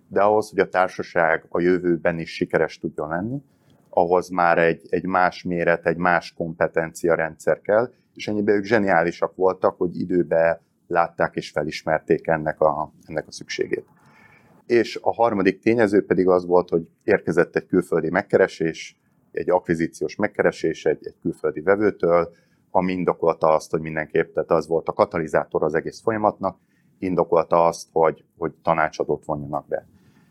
[0.07, 3.41] de ahhoz, hogy a társaság a jövőben is sikeres tudjon lenni,
[3.89, 9.35] ahhoz már egy, egy más méret, egy más kompetencia rendszer kell, és ennyiben ők zseniálisak
[9.35, 13.85] voltak, hogy időbe látták és felismerték ennek a, ennek a szükségét.
[14.65, 18.97] És a harmadik tényező pedig az volt, hogy érkezett egy külföldi megkeresés,
[19.31, 22.33] egy akvizíciós megkeresés egy, egy külföldi vevőtől,
[22.75, 26.57] ami indokolta azt, hogy mindenképp, tehát az volt a katalizátor az egész folyamatnak,
[26.99, 29.87] indokolta azt, hogy, hogy tanácsadót vonjanak be.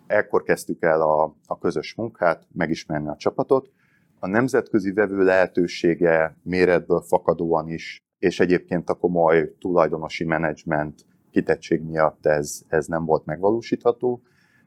[0.06, 3.70] Ekkor kezdtük el a, a közös munkát, megismerni a csapatot.
[4.18, 12.26] A nemzetközi vevő lehetősége méretből fakadóan is, és egyébként a komoly tulajdonosi menedzsment kitettség miatt
[12.26, 14.22] ez, ez nem volt megvalósítható,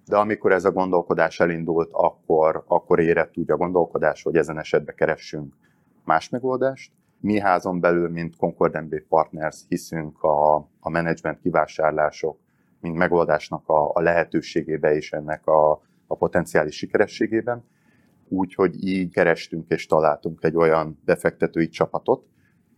[0.06, 4.96] de amikor ez a gondolkodás elindult, akkor, akkor érett úgy a gondolkodás, hogy ezen esetben
[4.96, 5.54] keressünk
[6.04, 6.92] más megoldást.
[7.20, 12.40] Mi házon belül, mint Concord MB Partners hiszünk a, a menedzsment kivásárlások,
[12.80, 15.72] mint megoldásnak a, a lehetőségébe és ennek a,
[16.08, 17.64] a potenciális sikerességében.
[18.28, 22.28] Úgyhogy így kerestünk és találtunk egy olyan befektetői csapatot,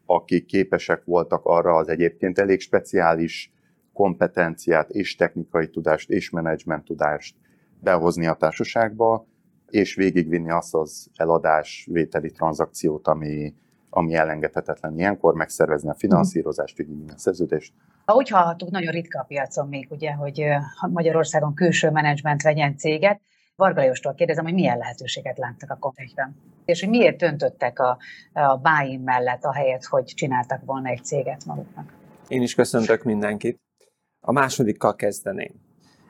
[0.05, 3.51] akik képesek voltak arra az egyébként elég speciális
[3.93, 7.35] kompetenciát és technikai tudást és menedzsment tudást
[7.79, 9.27] behozni a társaságba,
[9.69, 13.53] és végigvinni azt az eladás vételi tranzakciót, ami,
[13.89, 17.73] ami elengedhetetlen ilyenkor, megszervezni a finanszírozást, végigvinni a szerződést.
[18.05, 20.43] Úgy hallhattuk, nagyon ritka a piacon még, ugye, hogy
[20.89, 23.21] Magyarországon külső menedzsment vegyen céget.
[23.55, 27.97] Varga Lajostól kérdezem, hogy milyen lehetőséget láttak a kontekben, és hogy miért döntöttek a,
[28.33, 31.93] a buy mellett, ahelyett, hogy csináltak volna egy céget maguknak.
[32.27, 33.59] Én is köszöntök mindenkit.
[34.19, 35.51] A másodikkal kezdeném.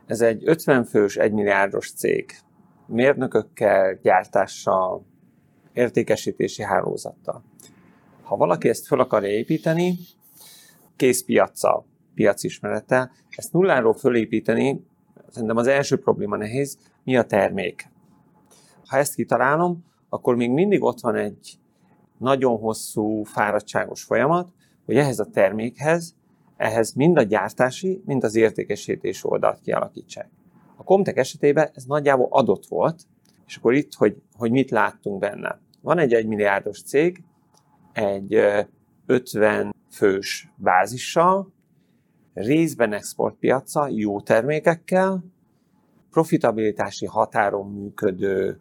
[0.05, 2.31] Ez egy 50 fős, 1 milliárdos cég.
[2.85, 5.05] Mérnökökkel, gyártással,
[5.77, 7.43] értékesítési hálózattal.
[8.23, 9.97] Ha valaki ezt fel akarja építeni,
[10.95, 14.85] kész piaccal, piacismerettel, ezt nulláról fölépíteni,
[15.29, 17.89] szerintem az első probléma nehéz, mi a termék.
[18.87, 21.59] Ha ezt kitalálom, akkor még mindig ott van egy
[22.17, 24.53] nagyon hosszú, fáradtságos folyamat,
[24.85, 26.15] hogy ehhez a termékhez
[26.57, 30.29] ehhez mind a gyártási, mind az értékesítés oldalt kialakítsák.
[30.75, 33.01] A Comtech esetében ez nagyjából adott volt,
[33.47, 35.59] és akkor itt, hogy, hogy mit láttunk benne.
[35.87, 37.23] Van egy 1 milliárdos cég,
[37.93, 38.37] egy
[39.05, 41.53] 50 fős bázissal,
[42.33, 45.23] részben exportpiaca, jó termékekkel,
[46.11, 48.59] profitabilitási határon működő,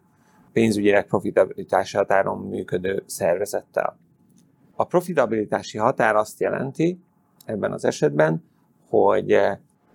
[0.51, 3.99] pénzügyileg profitabilitási határon működő szervezettel.
[4.75, 6.99] A profitabilitási határ azt jelenti,
[7.45, 8.43] ebben az esetben,
[8.89, 9.31] hogy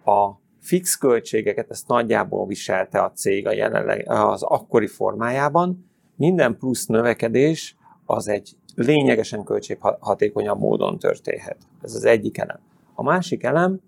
[0.05, 5.91] a fix költségeket ezt nagyjából viselte a cég a jelenleg, az akkori formájában,
[6.23, 11.57] minden plusz növekedés az egy lényegesen költséghatékonyabb módon történhet.
[11.83, 12.59] Ez az egyik elem.
[12.95, 13.81] A másik elem,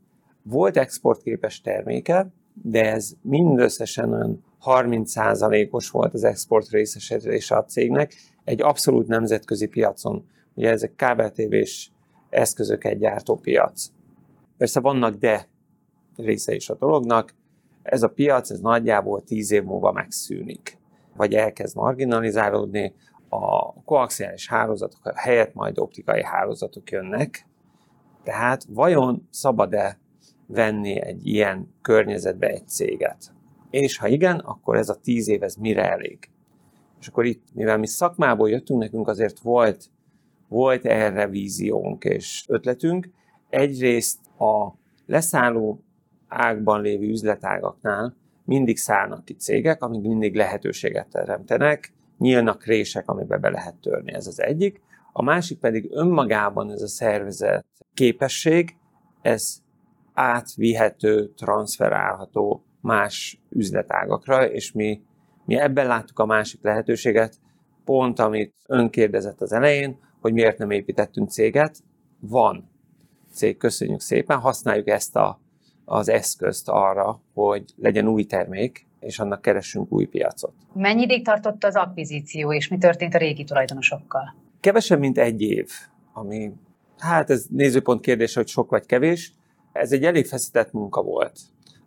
[0.43, 2.27] volt exportképes terméke,
[2.63, 10.27] de ez mindösszesen olyan 30%-os volt az export részesedése a cégnek, egy abszolút nemzetközi piacon.
[10.55, 11.93] Ugye ezek kábeltévés
[12.31, 13.87] eszközöket gyártó piac.
[14.57, 15.49] Persze vannak de
[16.17, 17.35] része is a dolognak,
[17.83, 20.79] ez a piac ez nagyjából 10 év múlva megszűnik,
[21.17, 22.95] vagy elkezd marginalizálódni,
[23.29, 27.47] a koaxiális hálózatok helyett majd optikai hálózatok jönnek,
[28.23, 29.99] tehát vajon szabad-e
[30.47, 33.33] venni egy ilyen környezetbe egy céget?
[33.71, 36.19] És ha igen, akkor ez a tíz év ez mire elég?
[37.01, 39.91] És akkor itt, mivel mi szakmából jöttünk, nekünk azért volt
[40.49, 43.09] volt erre víziónk és ötletünk.
[43.49, 44.73] Egyrészt a
[45.07, 45.85] leszálló
[46.29, 53.51] ágban lévő üzletágaknál mindig szállnak ki cégek, amik mindig lehetőséget teremtenek, nyílnak rések, amiben be
[53.51, 54.81] lehet törni, ez az egyik.
[55.13, 58.77] A másik pedig önmagában ez a szervezet képesség,
[59.23, 59.57] ez
[60.13, 65.01] átvihető, transferálható más üzletágakra, és mi,
[65.45, 67.37] mi ebben láttuk a másik lehetőséget,
[67.85, 71.79] pont amit ön kérdezett az elején, hogy miért nem építettünk céget.
[72.21, 72.71] Van
[73.33, 75.41] cég, köszönjük szépen, használjuk ezt a,
[75.85, 80.53] az eszközt arra, hogy legyen új termék, és annak keressünk új piacot.
[80.73, 84.35] Mennyi ideig tartott az akvizíció, és mi történt a régi tulajdonosokkal?
[84.61, 85.71] Kevesebb, mint egy év,
[86.13, 86.53] ami,
[86.99, 89.33] hát ez nézőpont kérdése, hogy sok vagy kevés.
[89.73, 91.41] Ez egy elég feszített munka volt.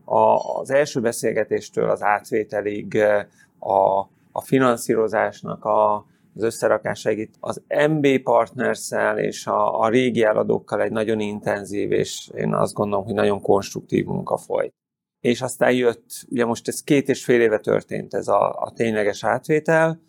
[0.06, 2.98] A, az első beszélgetéstől az átvételig,
[3.60, 4.00] a,
[4.32, 6.06] a finanszírozásnak a
[6.38, 12.32] az összerakásáig itt az MB partners és a, a régi eladókkal egy nagyon intenzív, és
[12.36, 14.74] én azt gondolom, hogy nagyon konstruktív munka folyt.
[15.20, 19.24] És aztán jött, ugye most ez két és fél éve történt ez a, a tényleges
[19.24, 20.02] átvétel,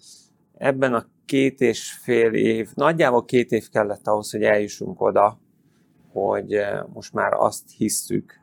[0.59, 5.38] ebben a két és fél év, nagyjából két év kellett ahhoz, hogy eljussunk oda,
[6.12, 8.41] hogy eh, most már azt hisszük,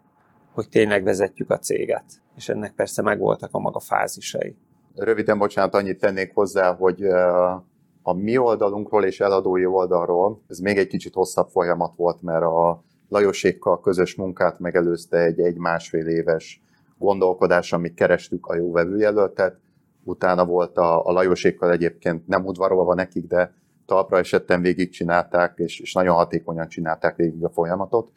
[0.53, 2.05] hogy tényleg vezetjük a céget.
[2.35, 4.55] És ennek persze megvoltak a maga fázisai.
[4.95, 7.59] Röviden, bocsánat, annyit tennék hozzá, hogy eh,
[8.07, 12.83] a mi oldalunkról és eladói oldalról ez még egy kicsit hosszabb folyamat volt, mert a
[13.09, 16.63] Lajosékkal közös munkát megelőzte egy egy-másfél éves
[16.97, 19.59] gondolkodás, amit kerestük a jó vevőjelöltet,
[20.03, 23.53] utána volt a, a Lajosékkal egyébként nem udvarolva nekik, de
[23.85, 28.11] talpra esetten végigcsinálták, és, és nagyon hatékonyan csinálták végig a folyamatot,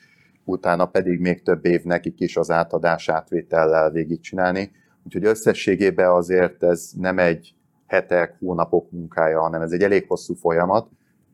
[0.44, 4.70] utána pedig még több év nekik is az átadás átvétellel végigcsinálni.
[5.04, 7.57] Úgyhogy összességében azért ez nem egy
[7.88, 10.88] hetek, hónapok munkája, hanem ez egy elég hosszú folyamat,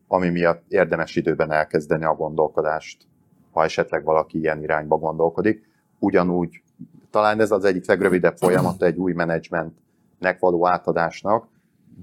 [0.07, 3.07] ami miatt érdemes időben elkezdeni a gondolkodást,
[3.51, 5.69] ha esetleg valaki ilyen irányba gondolkodik.
[5.99, 6.61] Ugyanúgy
[7.09, 11.47] talán ez az egyik legrövidebb folyamat egy új menedzsmentnek való átadásnak,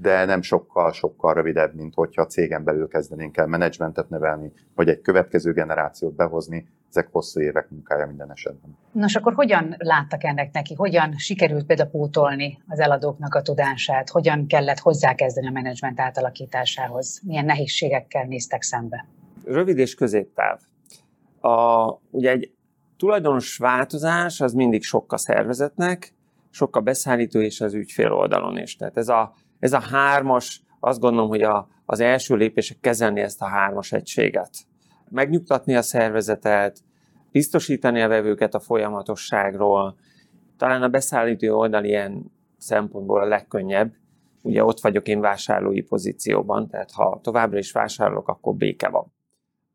[0.00, 5.52] de nem sokkal-sokkal rövidebb, mint hogyha cégen belül kezdenénk el menedzsmentet nevelni, vagy egy következő
[5.52, 8.76] generációt behozni, ezek hosszú évek munkája minden esetben.
[8.92, 10.74] Nos, akkor hogyan láttak ennek neki?
[10.74, 14.10] Hogyan sikerült például pótolni az eladóknak a tudását?
[14.10, 17.20] Hogyan kellett hozzákezdeni a menedzsment átalakításához?
[17.26, 19.06] Milyen nehézségekkel néztek szembe?
[19.44, 20.58] Rövid és középtáv.
[21.40, 22.52] A, ugye egy
[22.96, 26.14] tulajdonos változás az mindig sok a szervezetnek,
[26.50, 28.76] sok a beszállító és az ügyfél oldalon is.
[28.76, 33.42] Tehát ez a, ez a hármas, azt gondolom, hogy a, az első lépések kezelni ezt
[33.42, 34.50] a hármas egységet.
[35.12, 36.78] Megnyugtatni a szervezetet,
[37.30, 39.96] biztosítani a vevőket a folyamatosságról,
[40.56, 43.92] talán a beszállító oldal ilyen szempontból a legkönnyebb,
[44.42, 49.12] ugye ott vagyok én vásárlói pozícióban, tehát ha továbbra is vásárolok, akkor béke van.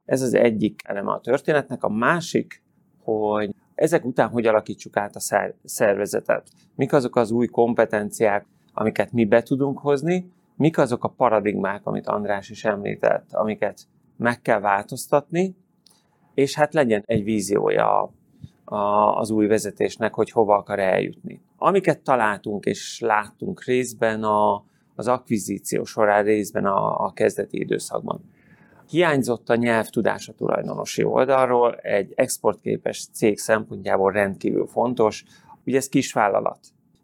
[0.05, 1.83] Ez az egyik eleme a történetnek.
[1.83, 2.63] A másik,
[3.03, 6.49] hogy ezek után hogy alakítsuk át a szervezetet.
[6.75, 12.07] Mik azok az új kompetenciák, amiket mi be tudunk hozni, mik azok a paradigmák, amit
[12.07, 15.55] András is említett, amiket meg kell változtatni,
[16.33, 18.11] és hát legyen egy víziója
[19.15, 21.41] az új vezetésnek, hogy hova akar eljutni.
[21.57, 24.63] Amiket találtunk és láttunk részben a,
[24.95, 28.21] az akvizíció során, részben a, a kezdeti időszakban.
[28.89, 35.23] Hiányzott a nyelvtudás a tulajdonosi oldalról, egy exportképes cég szempontjából rendkívül fontos,
[35.65, 36.59] ugye ez kisvállalat.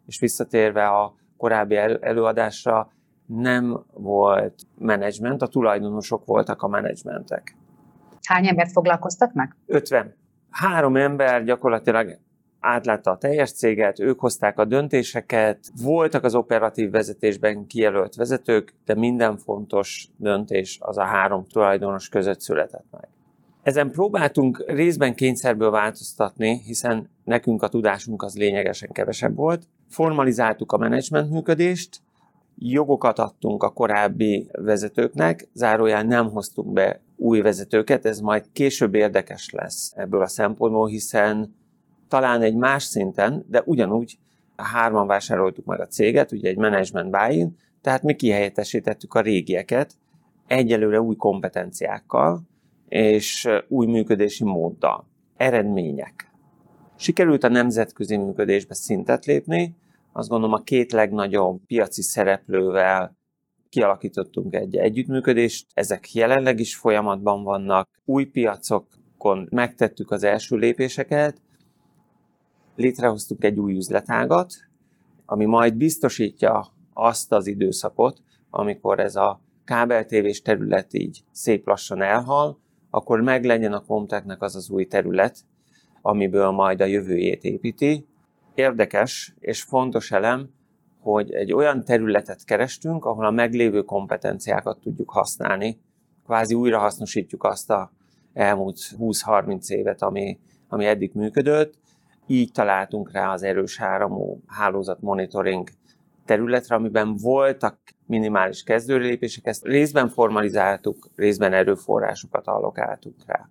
[0.06, 2.92] És visszatérve a korábbi előadásra,
[3.26, 7.56] nem volt menedzsment, a tulajdonosok voltak a menedzsmentek.
[8.22, 9.56] Hány embert foglalkoztatnak?
[9.66, 10.14] 50.
[10.50, 12.18] Három ember gyakorlatilag
[12.60, 18.94] átlátta a teljes céget, ők hozták a döntéseket, voltak az operatív vezetésben kijelölt vezetők, de
[18.94, 23.08] minden fontos döntés az a három tulajdonos között született meg.
[23.62, 29.68] Ezen próbáltunk részben kényszerből változtatni, hiszen nekünk a tudásunk az lényegesen kevesebb volt.
[29.88, 32.00] Formalizáltuk a menedzsment működést,
[32.56, 39.50] jogokat adtunk a korábbi vezetőknek, zárójel nem hoztunk be új vezetőket, ez majd később érdekes
[39.50, 41.54] lesz ebből a szempontból, hiszen
[42.08, 44.18] talán egy más szinten, de ugyanúgy
[44.56, 47.48] hárman vásároltuk meg a céget, ugye egy management buy
[47.84, 49.92] tehát mi kihelyettesítettük a régieket
[50.46, 52.42] egyelőre új kompetenciákkal
[52.88, 55.06] és új működési móddal.
[55.36, 56.30] Eredmények.
[56.96, 59.74] Sikerült a nemzetközi működésbe szintet lépni,
[60.16, 63.16] azt gondolom a két legnagyobb piaci szereplővel
[63.68, 71.40] kialakítottunk egy együttműködést, ezek jelenleg is folyamatban vannak, új piacokon megtettük az első lépéseket,
[72.76, 74.52] létrehoztunk egy új üzletágat,
[75.26, 82.58] ami majd biztosítja azt az időszakot, amikor ez a kábeltévés terület így szép lassan elhal,
[82.90, 85.38] akkor meglegyen a Comtechnek az az új terület,
[86.02, 88.06] amiből majd a jövőjét építi.
[88.54, 90.48] Érdekes és fontos elem,
[91.00, 95.80] hogy egy olyan területet kerestünk, ahol a meglévő kompetenciákat tudjuk használni,
[96.24, 97.92] kvázi újra hasznosítjuk azt a
[98.32, 100.38] elmúlt 20-30 évet, ami,
[100.68, 101.74] ami eddig működött,
[102.26, 105.68] így találtunk rá az erős áramú hálózat monitoring
[106.24, 113.48] területre, amiben voltak minimális kezdőlépések, ezt részben formalizáltuk, részben erőforrásokat allokáltuk rá.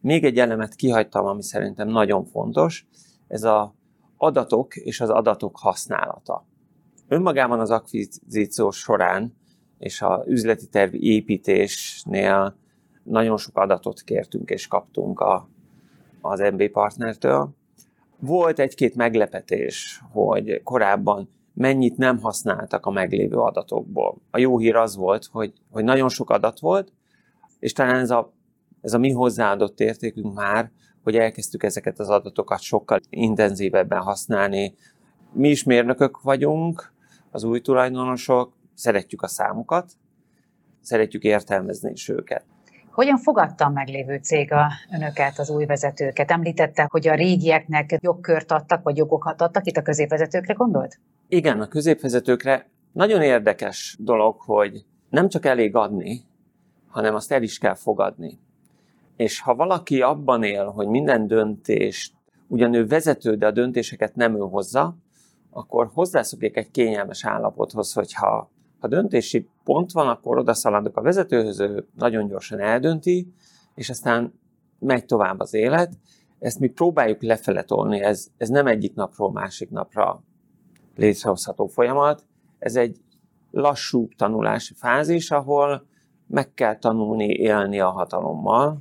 [0.00, 2.86] Még egy elemet kihagytam, ami szerintem nagyon fontos,
[3.28, 3.68] ez az
[4.24, 6.46] adatok és az adatok használata.
[7.08, 9.36] Önmagában az akvizíció során
[9.78, 12.56] és az üzleti terv építésnél
[13.02, 15.48] nagyon sok adatot kértünk és kaptunk a,
[16.20, 17.54] az MB partnertől,
[18.18, 24.16] volt egy-két meglepetés, hogy korábban mennyit nem használtak a meglévő adatokból.
[24.30, 26.92] A jó hír az volt, hogy, hogy nagyon sok adat volt,
[27.58, 28.32] és talán ez a,
[28.80, 30.70] ez a mi hozzáadott értékünk már,
[31.04, 34.74] hogy elkezdtük ezeket az adatokat sokkal intenzívebben használni.
[35.32, 36.92] Mi is mérnökök vagyunk,
[37.30, 39.92] az új tulajdonosok, szeretjük a számokat,
[40.80, 42.44] szeretjük értelmezni is őket.
[42.90, 46.30] Hogyan fogadta a meglévő cég a önöket, az új vezetőket?
[46.30, 50.98] Említette, hogy a régieknek jogkört adtak, vagy jogokat adtak, itt a középvezetőkre gondolt?
[51.28, 56.20] Igen, a középvezetőkre nagyon érdekes dolog, hogy nem csak elég adni,
[56.88, 58.38] hanem azt el is kell fogadni.
[59.16, 62.12] És ha valaki abban él, hogy minden döntést,
[62.46, 64.96] ugyan ő vezető, de a döntéseket nem ő hozza,
[65.50, 68.50] akkor hozzászokik egy kényelmes állapothoz, hogyha
[68.80, 73.34] ha döntési pont van, akkor odaszaladok a vezetőhöz, ő nagyon gyorsan eldönti,
[73.74, 74.32] és aztán
[74.78, 75.92] megy tovább az élet.
[76.38, 80.22] Ezt mi próbáljuk lefele tolni, ez, ez nem egyik napról másik napra
[80.96, 82.26] létrehozható folyamat.
[82.58, 83.00] Ez egy
[83.50, 85.86] lassú tanulási fázis, ahol
[86.26, 88.78] meg kell tanulni élni a hatalommal.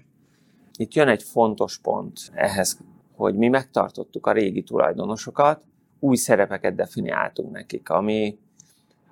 [0.78, 2.80] Itt jön egy fontos pont ehhez,
[3.16, 5.64] hogy mi megtartottuk a régi tulajdonosokat,
[6.00, 8.38] új szerepeket definiáltunk nekik, ami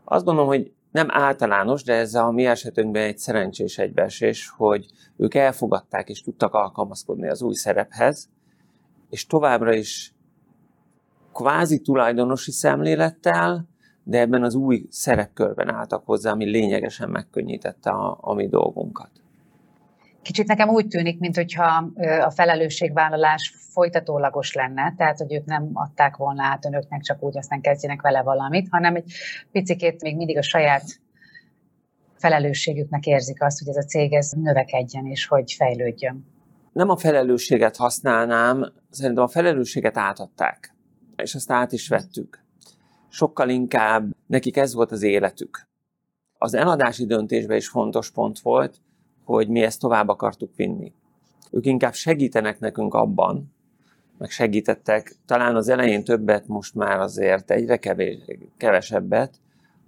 [0.03, 4.86] azt gondolom, hogy nem általános, de ez a mi esetünkben egy szerencsés egybeesés, hogy
[5.18, 8.30] ők elfogadták és tudtak alkalmazkodni az új szerephez,
[9.09, 10.14] és továbbra is
[11.34, 13.68] kvázi tulajdonosi szemlélettel,
[14.03, 19.20] de ebben az új szerepkörben álltak hozzá, ami lényegesen megkönnyítette a, a mi dolgunkat.
[20.22, 21.91] Kicsit nekem úgy tűnik, mintha
[22.26, 27.61] a felelősségvállalás folytatólagos lenne, tehát hogy ők nem adták volna át önöknek csak úgy, aztán
[27.61, 29.13] kezdjenek vele valamit, hanem egy
[29.51, 30.84] picikét még mindig a saját
[32.17, 36.26] felelősségüknek érzik azt, hogy ez a cég ez növekedjen és hogy fejlődjön.
[36.74, 40.76] Nem a felelősséget használnám, szerintem a felelősséget átadták,
[41.15, 42.43] és azt át is vettük.
[43.09, 45.67] Sokkal inkább nekik ez volt az életük.
[46.38, 48.82] Az eladási döntésben is fontos pont volt,
[49.36, 50.94] hogy mi ezt tovább akartuk vinni.
[51.52, 53.54] Ők inkább segítenek nekünk abban,
[54.18, 58.18] meg segítettek, talán az elején többet, most már azért egyre kevés,
[58.58, 59.40] kevesebbet,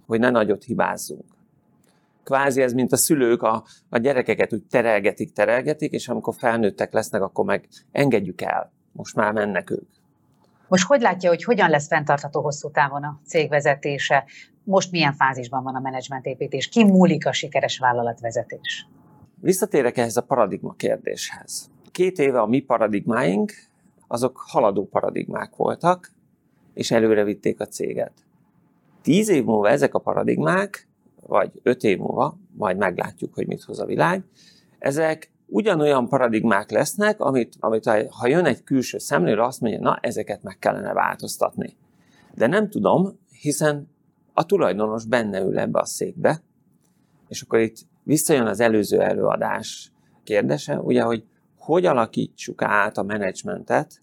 [0.06, 1.24] hogy ne nagyot hibázzunk.
[2.24, 7.22] Kvázi ez, mint a szülők a, a gyerekeket úgy terelgetik, terelgetik, és amikor felnőttek lesznek,
[7.22, 8.72] akkor meg engedjük el.
[8.92, 9.88] Most már mennek ők.
[10.68, 14.24] Most hogy látja, hogy hogyan lesz fenntartható hosszú távon a cég vezetése?
[14.64, 16.68] Most milyen fázisban van a menedzsmentépítés?
[16.68, 18.86] Ki múlik a sikeres vállalatvezetés?
[19.44, 21.70] Visszatérek ehhez a paradigma kérdéshez.
[21.90, 23.52] Két éve a mi paradigmáink,
[24.06, 26.12] azok haladó paradigmák voltak,
[26.74, 28.12] és előre vitték a céget.
[29.02, 30.88] Tíz év múlva ezek a paradigmák,
[31.20, 34.24] vagy öt év múlva, majd meglátjuk, hogy mit hoz a világ,
[34.78, 40.42] ezek ugyanolyan paradigmák lesznek, amit, amit ha jön egy külső szemlélő, azt mondja, na, ezeket
[40.42, 41.76] meg kellene változtatni.
[42.34, 43.88] De nem tudom, hiszen
[44.32, 46.42] a tulajdonos benne ül ebbe a székbe,
[47.28, 49.92] és akkor itt visszajön az előző előadás
[50.24, 51.24] kérdése, ugye, hogy
[51.64, 54.02] hogy alakítsuk át a menedzsmentet,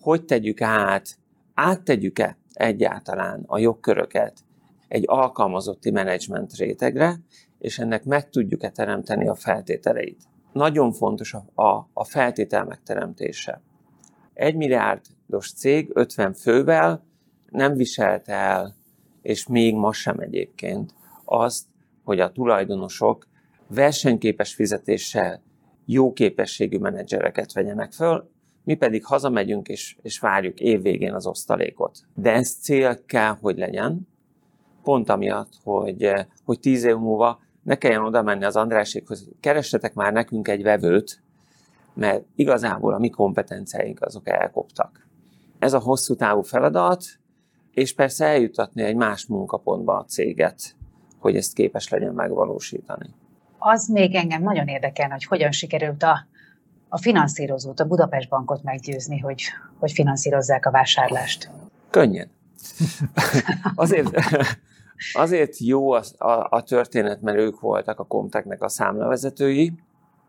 [0.00, 1.18] hogy tegyük át,
[1.54, 4.44] áttegyük-e egyáltalán a jogköröket
[4.88, 7.20] egy alkalmazotti menedzsment rétegre,
[7.58, 10.22] és ennek meg tudjuk-e teremteni a feltételeit.
[10.52, 13.60] Nagyon fontos a, a, a feltétel megteremtése.
[14.34, 17.04] Egy milliárdos cég 50 fővel
[17.50, 18.74] nem viselte el,
[19.22, 20.94] és még ma sem egyébként,
[21.24, 21.64] azt,
[22.04, 23.26] hogy a tulajdonosok
[23.68, 25.42] versenyképes fizetéssel
[25.84, 28.30] jó képességű menedzsereket vegyenek föl,
[28.64, 31.98] mi pedig hazamegyünk és, és várjuk évvégén az osztalékot.
[32.14, 34.08] De ez cél kell, hogy legyen,
[34.82, 36.12] pont amiatt, hogy,
[36.44, 40.62] hogy tíz év múlva ne kelljen oda menni az Andrásékhoz, hogy keressetek már nekünk egy
[40.62, 41.22] vevőt,
[41.94, 45.06] mert igazából a mi kompetenciáink azok elkoptak.
[45.58, 47.04] Ez a hosszú távú feladat,
[47.72, 50.76] és persze eljutatni egy más munkapontba a céget,
[51.24, 53.06] hogy ezt képes legyen megvalósítani.
[53.58, 56.26] Az még engem nagyon érdekel, hogy hogyan sikerült a,
[56.88, 59.42] a finanszírozót, a Budapest Bankot meggyőzni, hogy,
[59.78, 61.50] hogy finanszírozzák a vásárlást.
[61.90, 62.30] Könnyen.
[63.74, 64.10] azért,
[65.12, 69.72] azért jó a, a, a történet, mert ők voltak a Comtechnek a számlavezetői.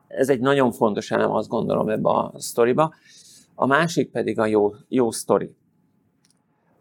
[0.08, 2.93] Ez egy nagyon fontos elem, azt gondolom ebbe a sztoriba.
[3.56, 5.56] A másik pedig a jó, jó sztori.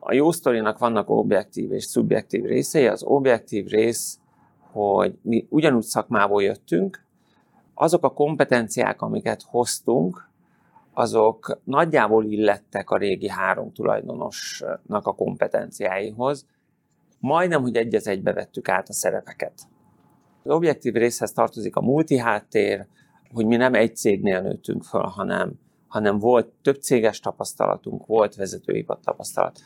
[0.06, 2.86] A jó sztorinak vannak objektív és szubjektív részei.
[2.86, 4.18] Az objektív rész,
[4.72, 7.04] hogy mi ugyanúgy szakmából jöttünk,
[7.74, 10.28] azok a kompetenciák, amiket hoztunk,
[10.92, 16.46] azok nagyjából illettek a régi három tulajdonosnak a kompetenciáihoz.
[17.18, 19.62] Majdnem, hogy egy az egybe vettük át a szerepeket.
[20.42, 22.86] Az objektív részhez tartozik a multiháttér,
[23.32, 25.52] hogy mi nem egy cégnél nőttünk föl, hanem,
[25.88, 29.60] hanem volt több céges tapasztalatunk, volt vezetői tapasztalat.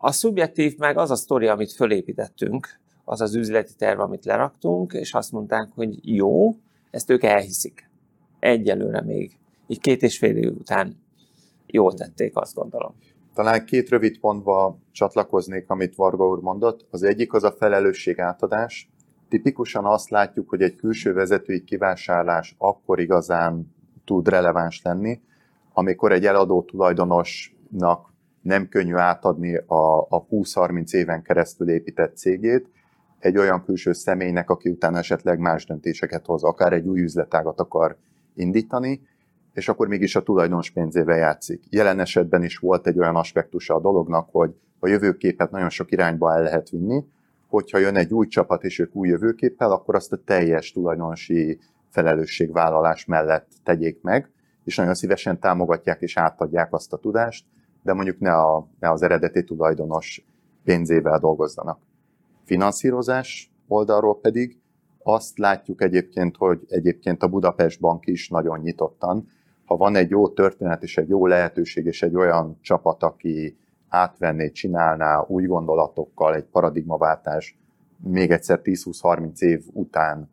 [0.00, 2.68] A szubjektív meg az a sztori, amit fölépítettünk,
[3.04, 6.54] az az üzleti terv, amit leraktunk, és azt mondták, hogy jó,
[6.90, 7.90] ezt ők elhiszik.
[8.38, 9.38] Egyelőre még.
[9.66, 10.96] Így két és fél év után
[11.66, 12.94] jól tették, azt gondolom.
[13.34, 16.86] Talán két rövid pontba csatlakoznék, amit Varga úr mondott.
[16.90, 18.90] Az egyik az a felelősség átadás.
[19.28, 23.74] Tipikusan azt látjuk, hogy egy külső vezetői kivásárlás akkor igazán
[24.04, 25.20] tud releváns lenni,
[25.72, 28.07] amikor egy eladó tulajdonosnak
[28.48, 32.68] nem könnyű átadni a, a 20-30 éven keresztül épített cégét.
[33.18, 37.96] Egy olyan külső személynek, aki utána esetleg más döntéseket hoz, akár egy új üzletágat akar
[38.34, 39.00] indítani,
[39.52, 41.62] és akkor mégis a tulajdonos pénzével játszik.
[41.70, 46.34] Jelen esetben is volt egy olyan aspektusa a dolognak, hogy a jövőképet nagyon sok irányba
[46.34, 47.04] el lehet vinni,
[47.48, 51.58] hogyha jön egy új csapat és ők új jövőképpel, akkor azt a teljes tulajdonosi
[51.90, 54.30] felelősségvállalás mellett tegyék meg,
[54.64, 57.44] és nagyon szívesen támogatják és átadják azt a tudást,
[57.88, 60.26] de mondjuk ne, a, ne az eredeti tulajdonos
[60.64, 61.78] pénzével dolgozzanak.
[62.44, 64.58] Finanszírozás oldalról pedig
[65.02, 69.28] azt látjuk egyébként, hogy egyébként a Budapest Bank is nagyon nyitottan,
[69.64, 73.58] ha van egy jó történet és egy jó lehetőség és egy olyan csapat, aki
[73.88, 77.58] átvenné, csinálná új gondolatokkal egy paradigmaváltás
[77.96, 80.30] még egyszer 10-20-30 év után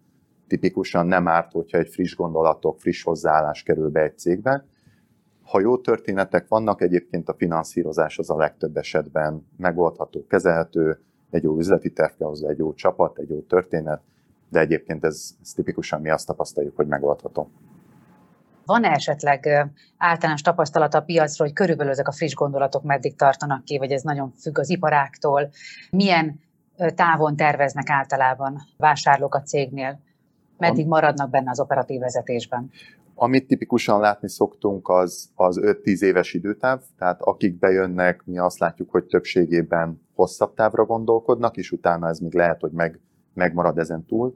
[0.48, 4.66] tipikusan nem árt, hogyha egy friss gondolatok, friss hozzáállás kerül be egy cégbe.
[5.46, 11.58] Ha jó történetek vannak, egyébként a finanszírozás az a legtöbb esetben megoldható, kezelhető, egy jó
[11.58, 14.02] üzleti terv kell hozzá, egy jó csapat, egy jó történet,
[14.50, 17.50] de egyébként ez, ez tipikusan mi azt tapasztaljuk, hogy megoldható.
[18.66, 23.78] Van-e esetleg általános tapasztalat a piacról, hogy körülbelül ezek a friss gondolatok meddig tartanak ki,
[23.78, 25.50] vagy ez nagyon függ az iparáktól?
[25.92, 26.40] Milyen
[26.96, 30.00] távon terveznek általában vásárlók a cégnél?
[30.58, 32.72] Meddig maradnak benne az operatív vezetésben?
[33.16, 38.92] Amit tipikusan látni szoktunk, az, az 5-10 éves időtáv, tehát akik bejönnek, mi azt látjuk,
[38.92, 43.00] hogy többségében hosszabb távra gondolkodnak, és utána ez még lehet, hogy meg,
[43.34, 44.36] megmarad ezen túl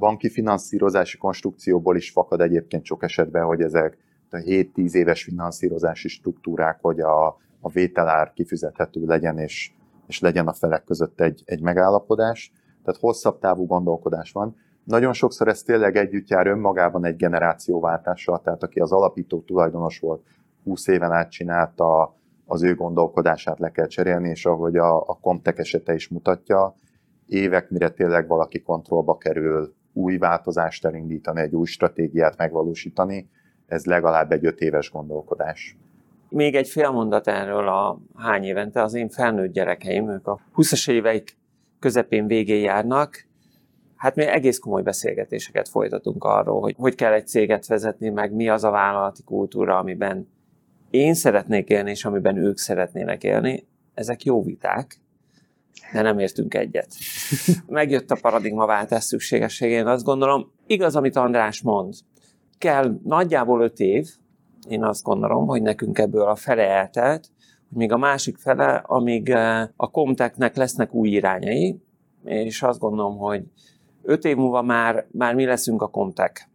[0.00, 3.98] banki finanszírozási konstrukcióból is fakad egyébként sok esetben, hogy ezek
[4.30, 7.26] a 7-10 éves finanszírozási struktúrák, hogy a,
[7.60, 9.72] a vételár kifizethető legyen, és,
[10.06, 12.52] és legyen a felek között egy, egy megállapodás.
[12.84, 14.56] Tehát hosszabb távú gondolkodás van.
[14.84, 20.22] Nagyon sokszor ez tényleg együtt jár önmagában egy generációváltással, tehát aki az alapító tulajdonos volt,
[20.64, 22.14] 20 éven át csinálta,
[22.46, 26.74] az ő gondolkodását le kell cserélni, és ahogy a, a Comtech esete is mutatja,
[27.26, 33.28] évek, mire tényleg valaki kontrollba kerül, új változást elindítani, egy új stratégiát megvalósítani,
[33.66, 35.76] ez legalább egy öt éves gondolkodás.
[36.28, 40.90] Még egy fél mondat erről a hány évente, az én felnőtt gyerekeim, ők a 20-as
[40.90, 41.36] éveik
[41.78, 43.28] közepén végén járnak,
[44.00, 48.48] hát mi egész komoly beszélgetéseket folytatunk arról, hogy hogy kell egy céget vezetni, meg mi
[48.48, 50.28] az a vállalati kultúra, amiben
[50.90, 53.66] én szeretnék élni, és amiben ők szeretnének élni.
[53.94, 55.00] Ezek jó viták,
[55.92, 56.94] de nem értünk egyet.
[57.66, 61.94] Megjött a paradigmaváltás szükségességén, azt gondolom, igaz, amit András mond,
[62.58, 64.08] kell nagyjából öt év,
[64.68, 67.28] én azt gondolom, hogy nekünk ebből a fele eltelt,
[67.68, 71.80] hogy még a másik fele, amíg eh, a Comtechnek lesznek új irányai,
[72.24, 73.44] és azt gondolom, hogy
[74.02, 76.46] öt év múlva már, már mi leszünk a Comtech.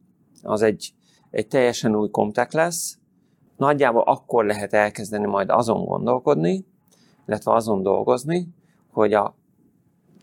[0.42, 0.94] Az egy,
[1.30, 2.98] egy teljesen új Comtech lesz.
[3.58, 6.66] Nagyjából akkor lehet elkezdeni majd azon gondolkodni,
[7.28, 8.48] illetve azon dolgozni,
[8.92, 9.36] hogy a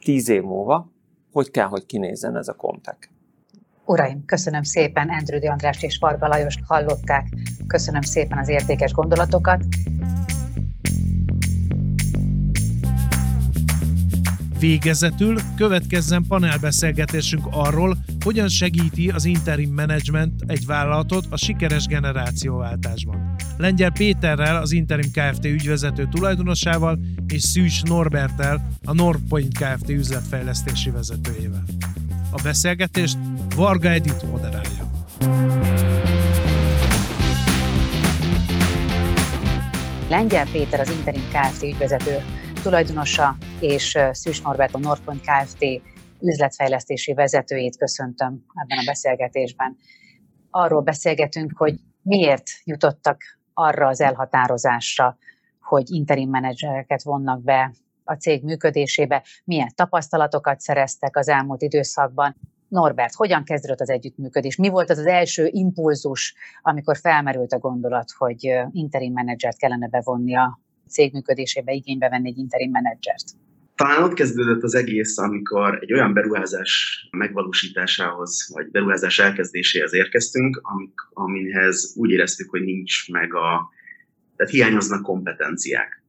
[0.00, 0.92] tíz év múlva
[1.32, 3.10] hogy kell, hogy kinézzen ez a kontek.
[3.84, 7.26] Uraim, köszönöm szépen, Endrődi András és Varga Lajost hallották.
[7.66, 9.64] Köszönöm szépen az értékes gondolatokat.
[14.62, 23.34] Végezetül következzen panelbeszélgetésünk arról, hogyan segíti az interim management egy vállalatot a sikeres generációváltásban.
[23.56, 25.44] Lengyel Péterrel, az Interim Kft.
[25.44, 26.98] ügyvezető tulajdonosával
[27.28, 29.88] és Szűs Norbertel, a Northpoint Kft.
[29.88, 31.64] üzletfejlesztési vezetőjével.
[32.30, 33.18] A beszélgetést
[33.56, 34.90] Varga Edith moderálja.
[40.08, 41.62] Lengyel Péter az Interim Kft.
[41.62, 42.16] ügyvezető
[42.62, 45.64] tulajdonosa, és Szűs Norbert a Northpoint Kft.
[46.20, 49.76] üzletfejlesztési vezetőjét köszöntöm ebben a beszélgetésben.
[50.50, 53.20] Arról beszélgetünk, hogy miért jutottak
[53.54, 55.18] arra az elhatározásra,
[55.60, 62.36] hogy interim menedzsereket vonnak be a cég működésébe, milyen tapasztalatokat szereztek az elmúlt időszakban.
[62.68, 64.56] Norbert, hogyan kezdődött az együttműködés?
[64.56, 70.36] Mi volt az az első impulzus, amikor felmerült a gondolat, hogy interim menedzsert kellene bevonni
[70.36, 70.60] a
[70.93, 73.24] cég működésébe, igénybe venni egy interim menedzsert?
[73.74, 76.72] Talán ott kezdődött az egész, amikor egy olyan beruházás
[77.11, 83.70] megvalósításához, vagy beruházás elkezdéséhez érkeztünk, amik, amihez úgy éreztük, hogy nincs meg a,
[84.36, 86.03] tehát hiányoznak kompetenciák.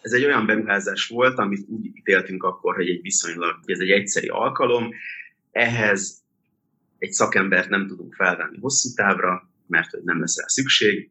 [0.00, 4.28] Ez egy olyan beruházás volt, amit úgy ítéltünk akkor, hogy egy viszonylag, ez egy egyszeri
[4.28, 4.90] alkalom,
[5.50, 6.22] ehhez
[6.98, 11.10] egy szakembert nem tudunk felvenni hosszú távra, mert hogy nem lesz rá szükség.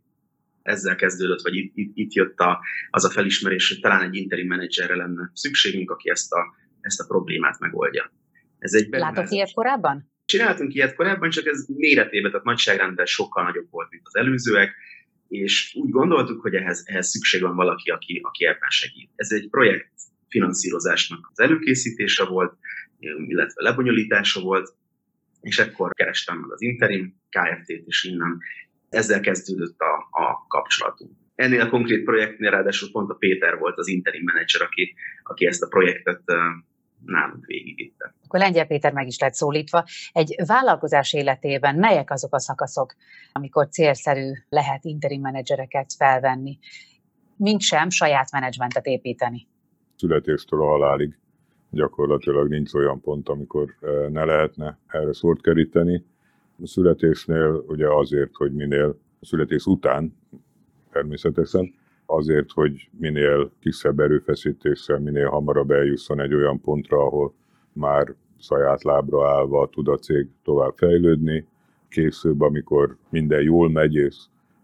[0.61, 2.59] Ezzel kezdődött, vagy itt, itt, itt jött a,
[2.89, 7.05] az a felismerés, hogy talán egy interim menedzserre lenne szükségünk, aki ezt a, ezt a
[7.07, 8.11] problémát megoldja.
[8.59, 10.11] Ez egy Látok ilyet korábban?
[10.25, 14.75] Csináltunk ilyet korábban, csak ez méretében, tehát nagyságrendben sokkal nagyobb volt, mint az előzőek,
[15.27, 19.09] és úgy gondoltuk, hogy ehhez, ehhez szükség van valaki, aki, aki ebben segít.
[19.15, 19.91] Ez egy projekt
[20.27, 22.53] finanszírozásnak az előkészítése volt,
[23.27, 24.73] illetve lebonyolítása volt,
[25.41, 28.39] és ekkor kerestem meg az Interim Kft-t, és innen
[28.91, 31.11] ezzel kezdődött a, a kapcsolatunk.
[31.35, 35.63] Ennél a konkrét projektnél ráadásul pont a Péter volt az interim menedzser, aki, aki ezt
[35.63, 36.21] a projektet
[37.05, 38.13] nálunk végigvitte.
[38.23, 39.85] Akkor Lengyel Péter meg is lett szólítva.
[40.11, 42.95] Egy vállalkozás életében melyek azok a szakaszok,
[43.31, 46.59] amikor célszerű lehet interim menedzsereket felvenni,
[47.37, 49.47] mint sem saját menedzsmentet építeni?
[49.95, 51.19] Születéstől a halálig
[51.69, 53.75] gyakorlatilag nincs olyan pont, amikor
[54.09, 56.05] ne lehetne erre szót keríteni.
[56.63, 60.15] A születésnél ugye azért, hogy minél a születés után
[60.91, 61.73] természetesen,
[62.05, 67.33] azért, hogy minél kisebb erőfeszítéssel, minél hamarabb eljusson egy olyan pontra, ahol
[67.73, 71.47] már saját lábra állva tud a cég tovább fejlődni.
[71.89, 74.15] Később, amikor minden jól megy, és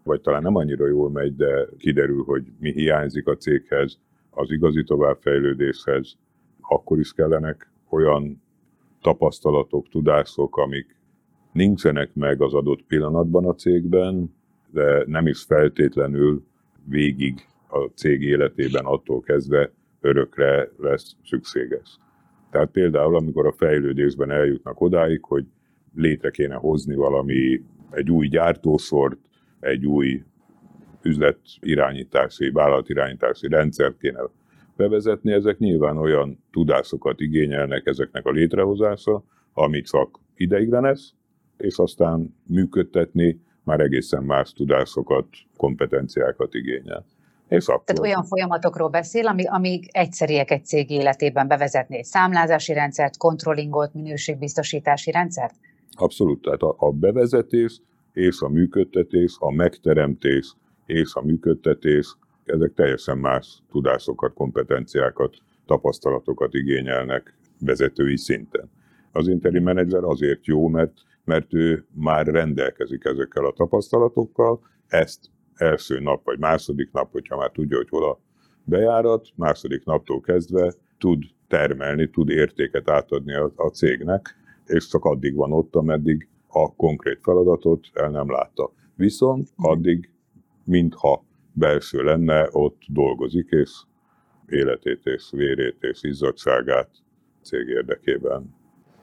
[0.02, 3.98] vagy talán nem annyira jól megy, de kiderül, hogy mi hiányzik a céghez,
[4.30, 6.16] az igazi továbbfejlődéshez,
[6.60, 8.42] akkor is kellenek olyan
[9.00, 10.97] tapasztalatok, tudások, amik
[11.52, 14.34] nincsenek meg az adott pillanatban a cégben,
[14.72, 16.46] de nem is feltétlenül
[16.84, 21.98] végig a cég életében attól kezdve örökre lesz szükséges.
[22.50, 25.44] Tehát például, amikor a fejlődésben eljutnak odáig, hogy
[25.94, 29.18] létre kéne hozni valami, egy új gyártósort,
[29.60, 30.22] egy új
[31.02, 34.20] üzletirányítási, vállalatirányítási rendszert kéne
[34.76, 41.14] bevezetni, ezek nyilván olyan tudásokat igényelnek ezeknek a létrehozása, ami csak ideiglenes,
[41.58, 47.04] és aztán működtetni már egészen más tudásokat, kompetenciákat igényel.
[47.48, 47.84] És akkor...
[47.84, 53.94] Tehát olyan folyamatokról beszél, ami, amíg egyszeriek egy cég életében bevezetni egy számlázási rendszert, controllingot,
[53.94, 55.54] minőségbiztosítási rendszert?
[55.90, 57.80] Abszolút, tehát a, a bevezetés
[58.12, 60.54] és a működtetés, a megteremtés
[60.86, 65.36] és a működtetés, ezek teljesen más tudásokat, kompetenciákat,
[65.66, 68.70] tapasztalatokat igényelnek vezetői szinten.
[69.12, 70.92] Az interim menedzser azért jó, mert
[71.28, 77.50] mert ő már rendelkezik ezekkel a tapasztalatokkal, ezt első nap vagy második nap, hogyha már
[77.50, 78.20] tudja, hogy hol a
[78.64, 85.34] bejárat, második naptól kezdve tud termelni, tud értéket átadni a, a cégnek, és csak addig
[85.34, 88.72] van ott, ameddig a konkrét feladatot el nem látta.
[88.94, 90.10] Viszont addig,
[90.64, 93.70] mintha belső lenne, ott dolgozik, és
[94.46, 96.90] életét és vérét és izzadságát
[97.42, 98.54] cég érdekében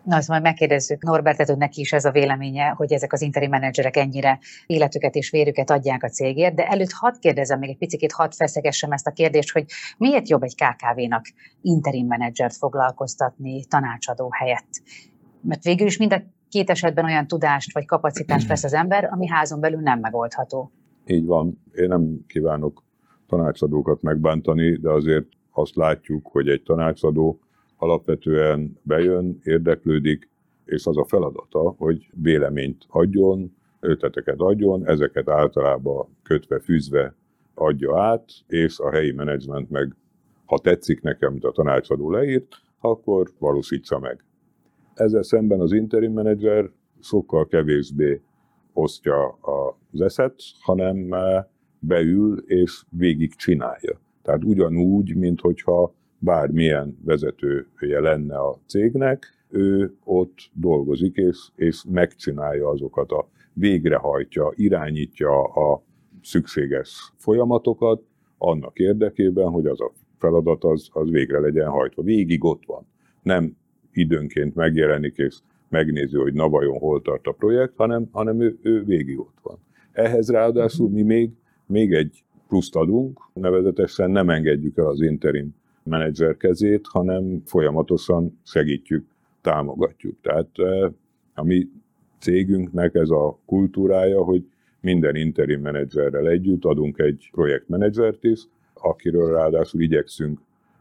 [0.06, 3.50] Na, azt majd megkérdezzük Norbertet, hogy neki is ez a véleménye, hogy ezek az interim
[3.50, 8.12] menedzserek ennyire életüket és vérüket adják a cégért, de előtt hadd kérdezem még egy picit,
[8.12, 9.66] hadd feszegessem ezt a kérdést, hogy
[9.98, 11.26] miért jobb egy KKV-nak
[11.62, 14.70] interim menedzsert foglalkoztatni tanácsadó helyett?
[15.42, 19.28] Mert végül is mind a két esetben olyan tudást vagy kapacitást vesz az ember, ami
[19.28, 20.72] házon belül nem megoldható.
[21.06, 21.62] Így van.
[21.74, 22.84] Én nem kívánok
[23.28, 27.40] tanácsadókat megbántani, de azért azt látjuk, hogy egy tanácsadó
[27.78, 30.30] alapvetően bejön, érdeklődik,
[30.66, 37.16] és az a feladata, hogy véleményt adjon, ötleteket adjon, ezeket általában kötve, fűzve
[37.54, 39.96] adja át, és a helyi menedzsment meg,
[40.46, 42.48] ha tetszik nekem, mint a tanácsadó leírt,
[42.80, 44.24] akkor valósítsa meg.
[44.94, 48.22] Ezzel szemben az interim menedzser sokkal kevésbé
[48.74, 49.38] osztja
[49.92, 51.16] az eszet, hanem
[51.80, 54.00] beül és végig csinálja.
[54.22, 55.94] Tehát ugyanúgy, mint hogyha
[56.26, 65.44] bármilyen vezetője lenne a cégnek, ő ott dolgozik, és, és megcsinálja azokat a végrehajtja, irányítja
[65.44, 65.84] a
[66.22, 68.04] szükséges folyamatokat
[68.38, 72.02] annak érdekében, hogy az a feladat az, az végre legyen hajtva.
[72.02, 72.86] Végig ott van.
[73.22, 73.58] Nem
[73.92, 78.84] időnként megjelenik és megnézi, hogy na vajon hol tart a projekt, hanem, hanem ő, ő
[78.84, 79.58] végig ott van.
[79.92, 81.30] Ehhez ráadásul mi még,
[81.66, 85.56] még egy pluszt adunk, nevezetesen nem engedjük el az interim
[85.86, 89.06] menedzser kezét, hanem folyamatosan segítjük,
[89.42, 90.16] támogatjuk.
[90.22, 90.92] Tehát eh,
[91.34, 91.68] a mi
[92.20, 94.46] cégünknek ez a kultúrája, hogy
[94.80, 100.40] minden interim menedzserrel együtt adunk egy projektmenedzsert is, akiről ráadásul igyekszünk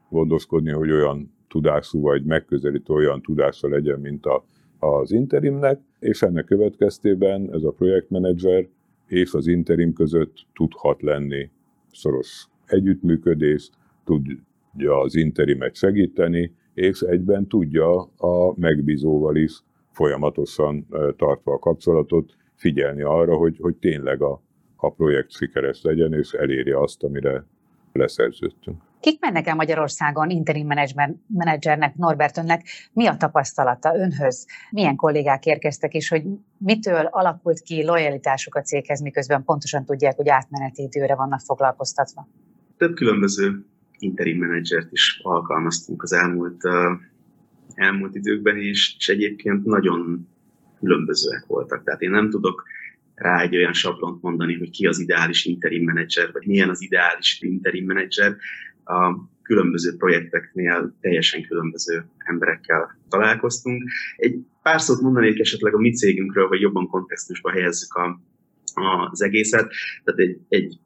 [0.09, 4.45] gondoskodni, hogy olyan tudású vagy megközelítő olyan tudása legyen, mint a,
[4.79, 8.67] az interimnek, és ennek következtében ez a projektmenedzser
[9.07, 11.51] és az interim között tudhat lenni
[11.93, 13.71] szoros együttműködés,
[14.75, 19.63] tudja az interimet segíteni, és egyben tudja a megbízóval is
[19.93, 24.43] folyamatosan tartva a kapcsolatot, figyelni arra, hogy, hogy tényleg a,
[24.77, 27.45] a projekt sikeres legyen, és elérje azt, amire
[27.93, 28.83] leszerződtünk.
[29.01, 30.67] Kik mennek el Magyarországon interim
[31.27, 32.63] menedzsernek, Norbert önnek?
[32.93, 34.47] Mi a tapasztalata önhöz?
[34.71, 36.23] Milyen kollégák érkeztek, és hogy
[36.59, 42.29] mitől alakult ki lojalitásuk a céghez, miközben pontosan tudják, hogy átmeneti időre vannak foglalkoztatva?
[42.77, 43.65] Több különböző
[44.05, 46.63] interim menedzsert is alkalmaztunk az elmúlt,
[47.75, 50.29] elmúlt időkben, és, és egyébként nagyon
[50.79, 51.85] különbözőek voltak.
[51.85, 52.65] Tehát én nem tudok
[53.15, 57.41] rá egy olyan sablont mondani, hogy ki az ideális interim menedzser, vagy milyen az ideális
[57.41, 58.37] interim menedzser.
[58.85, 63.83] A különböző projekteknél teljesen különböző emberekkel találkoztunk.
[64.17, 68.21] Egy pár szót mondanék esetleg a mi cégünkről, hogy jobban kontextusba helyezzük a,
[69.11, 69.73] az egészet.
[70.05, 70.79] Tehát egy, egy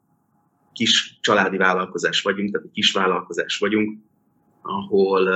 [0.79, 3.99] kis családi vállalkozás vagyunk, tehát egy kis vállalkozás vagyunk,
[4.61, 5.27] ahol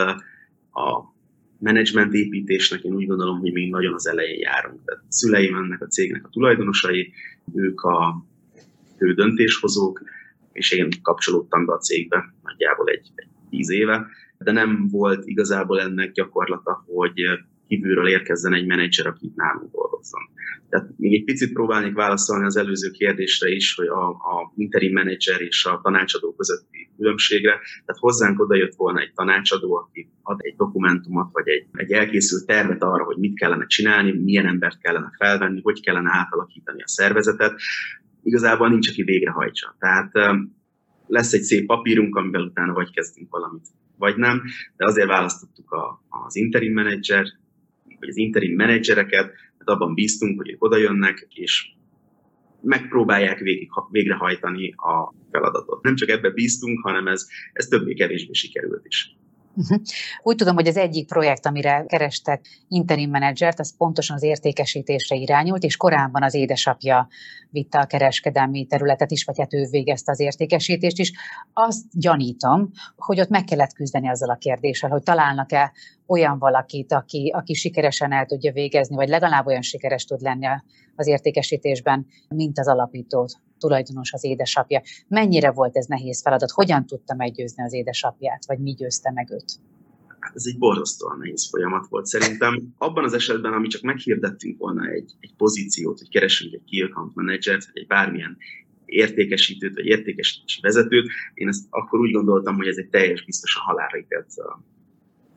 [0.72, 1.14] a
[1.60, 4.84] menedzsment építésnek én úgy gondolom, hogy még nagyon az elején járunk.
[4.86, 7.14] Tehát a szüleim ennek a cégnek a tulajdonosai,
[7.54, 8.26] ők a
[8.98, 10.02] fő döntéshozók,
[10.52, 15.82] és én kapcsolódtam be a cégbe nagyjából egy, egy tíz éve, de nem volt igazából
[15.82, 17.20] ennek gyakorlata, hogy
[17.68, 20.22] kívülről érkezzen egy menedzser, aki nálunk dolgozzon.
[20.70, 25.41] Tehát még egy picit próbálnék válaszolni az előző kérdésre is, hogy a, a interim menedzser
[25.41, 27.51] és a tanácsadó közötti különbségre.
[27.51, 32.45] Tehát hozzánk oda jött volna egy tanácsadó, aki ad egy dokumentumot, vagy egy, egy elkészült
[32.45, 37.59] tervet arra, hogy mit kellene csinálni, milyen embert kellene felvenni, hogy kellene átalakítani a szervezetet.
[38.24, 39.76] Igazából nincs, aki végrehajtsa.
[39.80, 40.11] Tehát
[41.07, 44.41] lesz egy szép papírunk, amivel utána vagy kezdünk valamit, vagy nem,
[44.78, 47.26] de azért választottuk a, az interim menedzser,
[48.04, 49.26] vagy az interim menedzsereket,
[49.58, 51.72] mert abban bíztunk, hogy ők oda jönnek, és
[52.62, 55.84] megpróbálják végig, végrehajtani a feladatot.
[55.84, 59.16] Nem csak ebbe bíztunk, hanem ez, ez többé-kevésbé sikerült is.
[59.56, 59.82] Uh-huh.
[60.22, 65.64] Úgy tudom, hogy az egyik projekt, amire kerestek interim menedzsert, az pontosan az értékesítésre irányult,
[65.64, 67.08] és korábban az édesapja
[67.49, 71.12] vitte a kereskedelmi területet is, vagy hát ő végezte az értékesítést is.
[71.54, 75.74] Azt gyanítom, hogy ott meg kellett küzdeni azzal a kérdéssel, hogy találnak-e
[76.08, 80.45] olyan valakit, aki, aki sikeresen el tudja végezni, vagy legalább olyan sikeres tud lenni
[80.95, 84.82] az értékesítésben, mint az alapító tulajdonos az édesapja.
[85.08, 86.51] Mennyire volt ez nehéz feladat?
[86.51, 89.60] Hogyan tudta meggyőzni az édesapját, vagy mi győzte meg őt?
[90.20, 92.74] Hát ez egy borzasztóan nehéz folyamat volt szerintem.
[92.78, 97.14] Abban az esetben, ami csak meghirdettünk volna egy, egy pozíciót, hogy keresünk egy key account
[97.14, 98.38] vagy egy bármilyen
[98.86, 103.97] értékesítőt, vagy értékesítési vezetőt, én ezt akkor úgy gondoltam, hogy ez egy teljes biztosan halálra
[103.97, 104.30] ítélt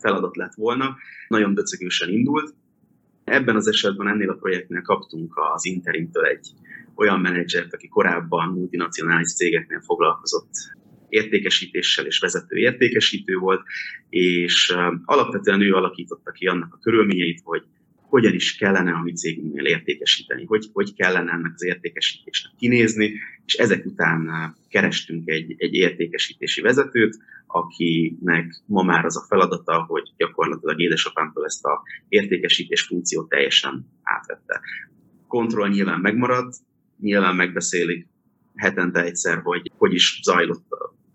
[0.07, 0.97] feladat lett volna.
[1.29, 2.55] Nagyon döcögősen indult.
[3.25, 6.51] Ebben az esetben ennél a projektnél kaptunk az Interimtől egy
[6.95, 10.51] olyan menedzsert, aki korábban multinacionális cégeknél foglalkozott
[11.09, 13.63] értékesítéssel és vezető értékesítő volt,
[14.09, 17.63] és alapvetően ő alakította ki annak a körülményeit, hogy
[18.09, 23.13] hogyan is kellene a mi cégünknél értékesíteni, hogy, hogy kellene ennek az értékesítésnek kinézni,
[23.45, 30.13] és ezek után kerestünk egy, egy értékesítési vezetőt, akinek ma már az a feladata, hogy
[30.17, 34.61] gyakorlatilag édesapámtól ezt a értékesítés funkciót teljesen átvette.
[35.27, 36.55] Kontroll nyilván megmarad,
[37.01, 38.07] nyilván megbeszélik
[38.55, 40.65] hetente egyszer, hogy hogy is zajlott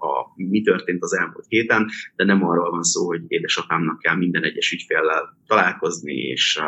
[0.02, 4.44] a, mi történt az elmúlt héten, de nem arról van szó, hogy édesapámnak kell minden
[4.44, 6.60] egyes ügyféllel találkozni és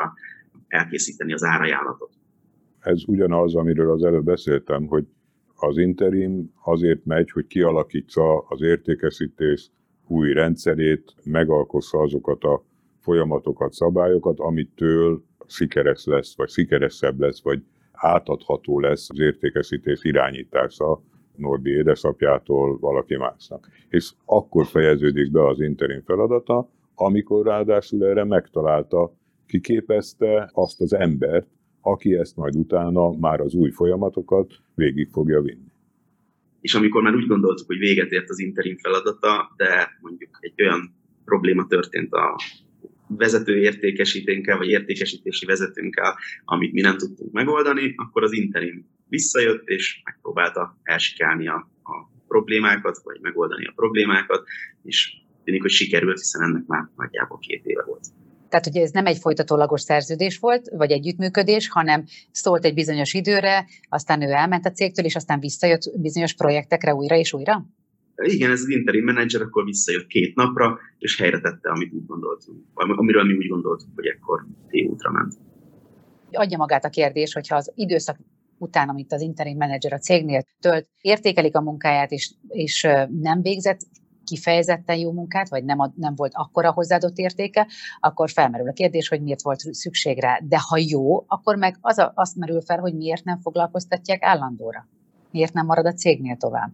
[0.67, 2.11] elkészíteni az árajánlatot.
[2.79, 5.05] Ez ugyanaz, amiről az előbb beszéltem, hogy
[5.55, 9.71] az interim azért megy, hogy kialakítsa az értékesítés
[10.07, 12.65] új rendszerét, megalkossa azokat a
[12.99, 21.01] folyamatokat, szabályokat, amitől sikeres lesz, vagy sikeresebb lesz, vagy átadható lesz az értékesítés irányítása
[21.35, 23.67] Nordi édesapjától valaki másnak.
[23.89, 29.13] És akkor fejeződik be az interim feladata, amikor ráadásul erre megtalálta,
[29.45, 31.47] kiképezte azt az embert,
[31.81, 35.71] aki ezt majd utána már az új folyamatokat végig fogja vinni.
[36.61, 40.95] És amikor már úgy gondoltuk, hogy véget ért az interim feladata, de mondjuk egy olyan
[41.25, 42.35] probléma történt a
[43.07, 48.85] vezető értékesítőnkkel, vagy értékesítési vezetőnkkel, amit mi nem tudtunk megoldani, akkor az interim
[49.17, 51.95] visszajött, és megpróbálta elsikálni a, a
[52.27, 54.43] problémákat, vagy megoldani a problémákat,
[54.83, 54.97] és
[55.43, 58.05] tűnik, hogy sikerült, hiszen ennek már nagyjából két éve volt.
[58.49, 63.65] Tehát, hogy ez nem egy folytatólagos szerződés volt, vagy együttműködés, hanem szólt egy bizonyos időre,
[63.89, 67.65] aztán ő elment a cégtől, és aztán visszajött bizonyos projektekre újra és újra?
[68.15, 72.59] Igen, ez az interim menedzser akkor visszajött két napra, és helyre tette, amit úgy gondoltunk,
[72.73, 75.33] amiről mi úgy gondoltuk, hogy ekkor tévútra ment.
[76.31, 78.17] Adja magát a kérdés, hogyha az időszak
[78.63, 82.87] után, amit az interim menedzser a cégnél tölt, értékelik a munkáját, és, és
[83.21, 83.79] nem végzett
[84.23, 87.67] kifejezetten jó munkát, vagy nem, nem volt akkora hozzáadott értéke,
[87.99, 90.39] akkor felmerül a kérdés, hogy miért volt szükség rá.
[90.43, 94.87] De ha jó, akkor meg az a, azt merül fel, hogy miért nem foglalkoztatják állandóra.
[95.31, 96.71] Miért nem marad a cégnél tovább?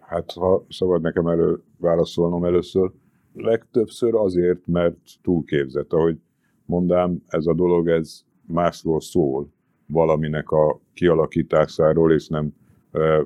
[0.00, 2.90] Hát, ha szabad nekem elő válaszolnom először,
[3.32, 5.92] legtöbbször azért, mert túlképzett.
[5.92, 6.18] Ahogy
[6.64, 9.48] mondám, ez a dolog, ez másról szól,
[9.90, 12.54] valaminek a kialakításáról, és nem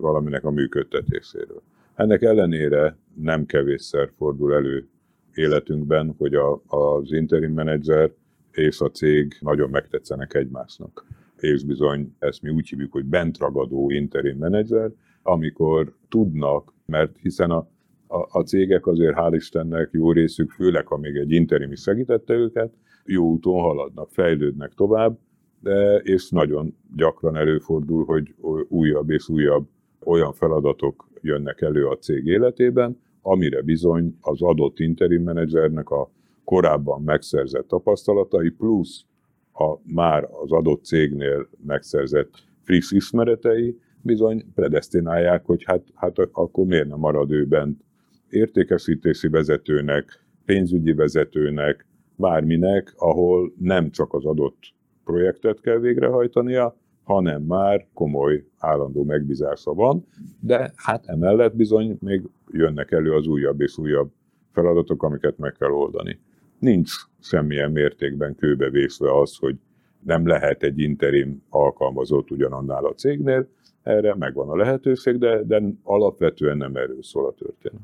[0.01, 1.62] valaminek a működtetéséről.
[1.95, 4.89] Ennek ellenére nem kevésszer fordul elő
[5.35, 8.12] életünkben, hogy a, az interim menedzser
[8.51, 11.05] és a cég nagyon megtetszenek egymásnak.
[11.37, 14.91] És bizony ezt mi úgy hívjuk, hogy bentragadó interim menedzser,
[15.23, 17.69] amikor tudnak, mert hiszen a,
[18.07, 22.35] a, a cégek azért hál' Istennek jó részük, főleg ha még egy interim is segítette
[22.35, 22.73] őket,
[23.05, 25.19] jó úton haladnak, fejlődnek tovább,
[26.03, 28.35] és nagyon gyakran előfordul, hogy
[28.69, 29.67] újabb és újabb
[30.05, 36.11] olyan feladatok jönnek elő a cég életében, amire bizony az adott interim menedzsernek a
[36.45, 39.05] korábban megszerzett tapasztalatai, plusz
[39.53, 42.31] a már az adott cégnél megszerzett
[42.62, 47.81] friss ismeretei bizony predestinálják, hogy hát, hát akkor miért nem marad ő bent
[48.29, 51.87] értékesítési vezetőnek, pénzügyi vezetőnek,
[52.17, 54.59] bárminek, ahol nem csak az adott
[55.05, 60.07] projektet kell végrehajtania, hanem már komoly állandó megbízása van,
[60.41, 64.11] de hát emellett bizony még jönnek elő az újabb és újabb
[64.53, 66.19] feladatok, amiket meg kell oldani.
[66.59, 69.57] Nincs semmilyen mértékben kőbevészve az, hogy
[70.05, 73.49] nem lehet egy interim alkalmazott ugyanannál a cégnél,
[73.83, 77.83] erre megvan a lehetőség, de, de alapvetően nem erről szól a történet.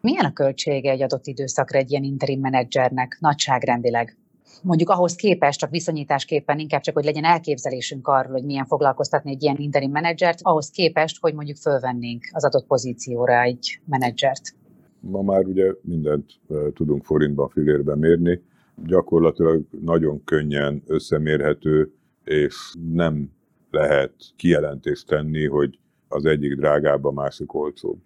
[0.00, 4.16] Milyen a költsége egy adott időszakra egy ilyen interim menedzsernek nagyságrendileg?
[4.62, 9.42] Mondjuk ahhoz képest, csak viszonyításképpen inkább csak, hogy legyen elképzelésünk arról, hogy milyen foglalkoztatni egy
[9.42, 14.54] ilyen interim menedzsert, ahhoz képest, hogy mondjuk fölvennénk az adott pozícióra egy menedzsert.
[15.00, 16.32] Ma már ugye mindent
[16.74, 18.42] tudunk forintban, filérben mérni,
[18.84, 21.92] gyakorlatilag nagyon könnyen összemérhető,
[22.24, 23.30] és nem
[23.70, 25.78] lehet kijelentést tenni, hogy
[26.08, 27.98] az egyik drágább, a másik olcsóbb.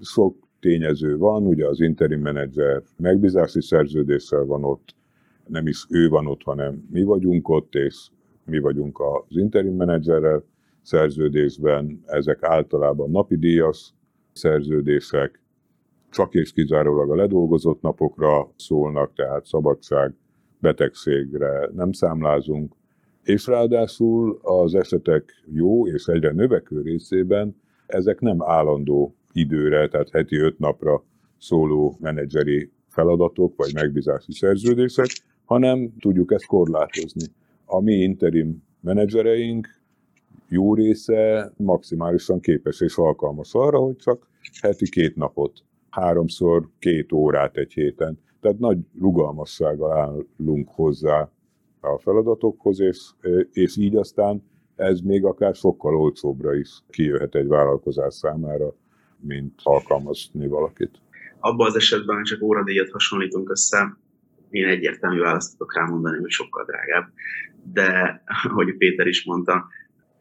[0.00, 4.94] Sok tényező van, ugye az interim menedzser megbízási szerződéssel van ott,
[5.48, 8.08] nem is ő van ott, hanem mi vagyunk ott, és
[8.44, 10.44] mi vagyunk az interim menedzserrel
[10.82, 13.94] szerződésben, ezek általában napi díjas
[14.32, 15.42] szerződések,
[16.10, 20.14] csak és kizárólag a ledolgozott napokra szólnak, tehát szabadság,
[20.60, 22.74] betegségre nem számlázunk,
[23.22, 30.36] és ráadásul az esetek jó és egyre növekvő részében ezek nem állandó időre, tehát heti
[30.36, 31.04] öt napra
[31.38, 35.06] szóló menedzseri feladatok vagy megbízási szerződések,
[35.48, 37.26] hanem tudjuk ezt korlátozni.
[37.64, 39.68] A mi interim menedzsereink
[40.48, 44.28] jó része maximálisan képes és alkalmas arra, hogy csak
[44.60, 48.18] heti két napot, háromszor két órát egy héten.
[48.40, 51.30] Tehát nagy rugalmassággal állunk hozzá
[51.80, 53.10] a feladatokhoz, és,
[53.52, 54.42] és így aztán
[54.76, 58.74] ez még akár sokkal olcsóbbra is kijöhet egy vállalkozás számára,
[59.20, 61.00] mint alkalmazni valakit.
[61.40, 63.96] Abban az esetben csak óradíjat hasonlítunk össze,
[64.50, 67.12] én egyértelmű választ tudok rámondani, hogy sokkal drágább.
[67.72, 69.68] De, ahogy Péter is mondta,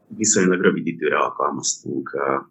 [0.07, 2.45] viszonylag rövid időre alkalmaztunk uh,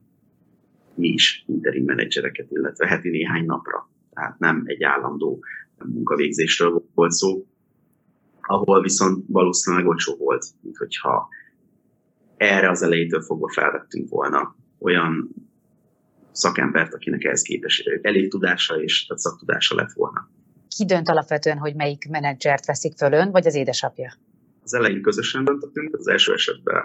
[0.94, 3.90] mi is interim menedzsereket, illetve heti néhány napra.
[4.10, 5.44] Tehát nem egy állandó
[5.84, 7.46] munkavégzésről volt szó,
[8.40, 11.28] ahol viszont valószínűleg olcsó volt, mint hogyha
[12.36, 15.34] erre az elejétől fogva felvettünk volna olyan
[16.32, 20.30] szakembert, akinek ehhez képes elég tudása és tehát szaktudása lett volna
[20.68, 24.12] ki dönt alapvetően, hogy melyik menedzsert veszik föl ön, vagy az édesapja?
[24.62, 26.82] Az elején közösen döntöttünk, az első esetben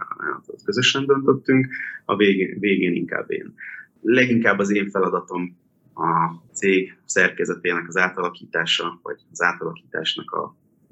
[0.63, 1.67] közösen döntöttünk,
[2.05, 3.53] a végén, végén inkább én.
[4.01, 5.57] Leginkább az én feladatom
[5.93, 10.43] a cég szerkezetének az átalakítása, vagy az átalakításnak a,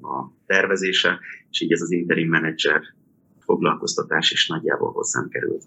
[0.08, 1.18] a tervezése,
[1.50, 2.82] és így ez az interim menedzser
[3.38, 5.64] foglalkoztatás is nagyjából hozzám került.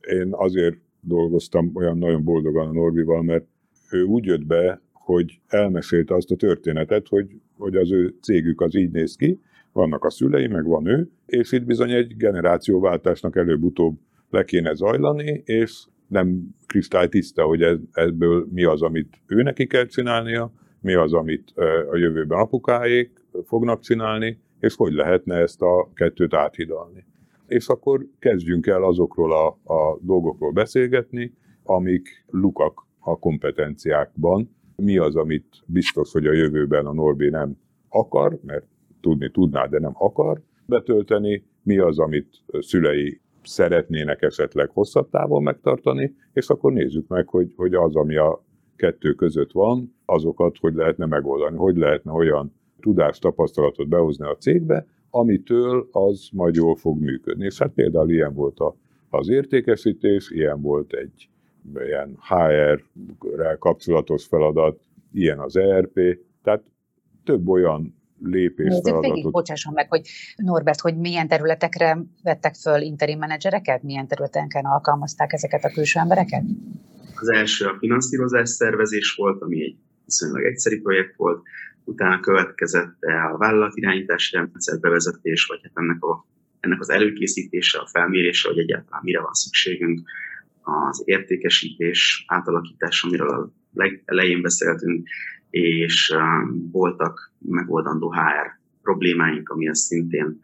[0.00, 3.46] Én azért dolgoztam olyan nagyon boldogan a Norbival, mert
[3.90, 7.26] ő úgy jött be hogy elmesélte azt a történetet, hogy,
[7.58, 9.40] hogy az ő cégük az így néz ki,
[9.72, 13.98] vannak a szülei, meg van ő, és itt bizony egy generációváltásnak előbb-utóbb
[14.30, 16.54] le kéne zajlani, és nem
[17.08, 21.52] tiszta, hogy ebből mi az, amit ő neki kell csinálnia, mi az, amit
[21.90, 23.10] a jövőben apukáék
[23.44, 27.04] fognak csinálni, és hogy lehetne ezt a kettőt áthidalni.
[27.46, 35.16] És akkor kezdjünk el azokról a, a dolgokról beszélgetni, amik lukak a kompetenciákban, mi az,
[35.16, 37.56] amit biztos, hogy a jövőben a Norbi nem
[37.88, 38.66] akar, mert
[39.00, 46.14] tudni tudná, de nem akar betölteni, mi az, amit szülei szeretnének esetleg hosszabb távon megtartani,
[46.32, 48.44] és akkor nézzük meg, hogy, hogy az, ami a
[48.76, 54.86] kettő között van, azokat hogy lehetne megoldani, hogy lehetne olyan tudást, tapasztalatot behozni a cégbe,
[55.10, 57.44] amitől az majd jól fog működni.
[57.44, 58.76] És hát például ilyen volt a,
[59.08, 61.28] az értékesítés, ilyen volt egy
[61.74, 64.80] ilyen HR-rel kapcsolatos feladat,
[65.12, 66.00] ilyen az ERP,
[66.42, 66.62] tehát
[67.24, 69.14] több olyan lépés Nézzük feladatot.
[69.14, 75.32] végig, bocsásson meg, hogy Norbert, hogy milyen területekre vettek föl interim menedzsereket, milyen területeken alkalmazták
[75.32, 76.42] ezeket a külső embereket?
[77.14, 81.42] Az első a finanszírozás szervezés volt, ami egy viszonylag egyszerű projekt volt,
[81.84, 82.96] utána következett
[83.32, 86.26] a vállalatirányítási rendszer bevezetés, vagy hát ennek, a,
[86.60, 90.00] ennek az előkészítése, a felmérése, hogy egyáltalán mire van szükségünk,
[90.64, 95.08] az értékesítés, átalakítás, amiről a legelején beszéltünk,
[95.50, 100.40] és um, voltak megoldandó HR problémáink, ami az szintén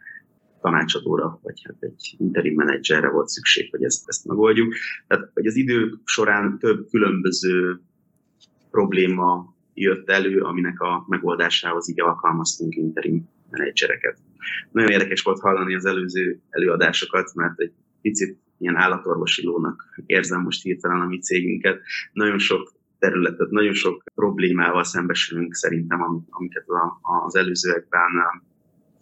[0.61, 4.75] tanácsadóra, vagy hát egy interim menedzserre volt szükség, hogy ezt, ezt megoldjuk.
[5.07, 7.81] Tehát, hogy az idők során több különböző
[8.71, 14.19] probléma jött elő, aminek a megoldásához így alkalmaztunk interim menedzsereket.
[14.73, 20.63] Nagyon érdekes volt hallani az előző előadásokat, mert egy picit ilyen állatorvosi lónak érzem most
[20.63, 21.81] hirtelen a mi cégünket.
[22.13, 26.65] Nagyon sok területet, nagyon sok problémával szembesülünk szerintem, amiket
[27.25, 28.11] az előzőekben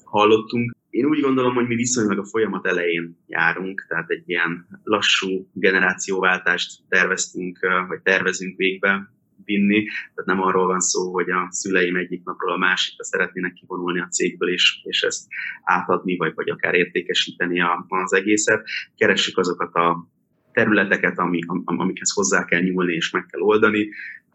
[0.05, 0.77] hallottunk.
[0.91, 6.81] Én úgy gondolom, hogy mi viszonylag a folyamat elején járunk, tehát egy ilyen lassú generációváltást
[6.89, 9.13] terveztünk, vagy tervezünk végbe
[9.49, 9.85] vinni.
[9.85, 14.09] Tehát nem arról van szó, hogy a szüleim egyik napról a másikra szeretnének kivonulni a
[14.09, 15.27] cégből, és, és ezt
[15.63, 18.67] átadni, vagy, vagy akár értékesíteni a, az egészet.
[18.97, 20.09] Keressük azokat a
[20.53, 23.89] területeket, ami, am, amikhez hozzá kell nyúlni és meg kell oldani,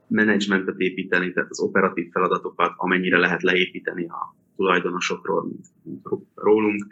[0.07, 6.87] menedzsmentet építeni, tehát az operatív feladatokat, amennyire lehet leépíteni a tulajdonosokról, mint, mint rólunk.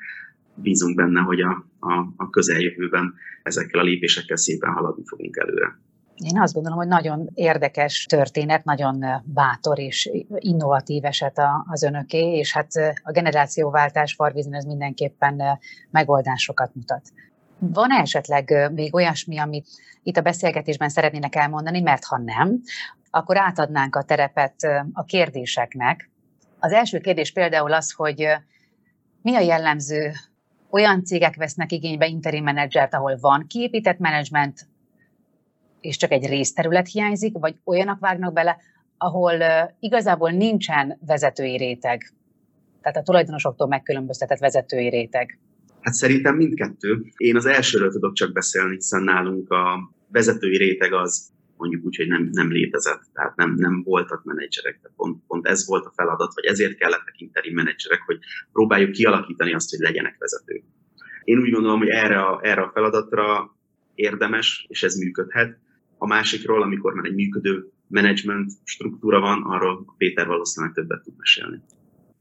[0.56, 3.14] Bízunk benne, hogy a, a, a közeljövőben
[3.44, 5.80] ezekkel a lépésekkel szépen haladni fogunk előre.
[6.24, 12.54] Én azt gondolom, hogy nagyon érdekes történet, nagyon bátor és innovatív eset az önöké, és
[12.54, 12.68] hát
[13.04, 15.60] a generációváltás Farvizin ez mindenképpen
[15.90, 17.02] megoldásokat mutat.
[17.60, 19.68] Van esetleg még olyasmi, amit
[20.04, 22.62] itt a beszélgetésben szeretnének elmondani, mert ha nem,
[23.10, 24.56] akkor átadnánk a terepet
[24.94, 26.10] a kérdéseknek.
[26.60, 28.28] Az első kérdés például az, hogy
[29.22, 30.12] mi a jellemző
[30.70, 34.68] olyan cégek vesznek igénybe interim menedzsert, ahol van kiépített menedzsment,
[35.82, 38.58] és csak egy részterület hiányzik, vagy olyanak vágnak bele,
[38.98, 39.34] ahol
[39.80, 42.14] igazából nincsen vezetői réteg.
[42.82, 45.40] Tehát a tulajdonosoktól megkülönböztetett vezetői réteg.
[45.82, 47.06] Hát szerintem mindkettő.
[47.18, 52.08] Én az elsőről tudok csak beszélni, hiszen nálunk a vezetői réteg az mondjuk úgy, hogy
[52.08, 56.34] nem, nem létezett, tehát nem, nem voltak menedzserek, tehát pont, pont ez volt a feladat,
[56.34, 58.20] vagy ezért kellettek interim menedzserek, hogy
[58.52, 60.64] próbáljuk kialakítani azt, hogy legyenek vezetők.
[61.24, 63.56] Én úgy gondolom, hogy erre a, erre a feladatra
[63.96, 65.58] érdemes, és ez működhet.
[66.04, 71.62] A másikról, amikor már egy működő menedzsment struktúra van, arról Péter valószínűleg többet tud mesélni.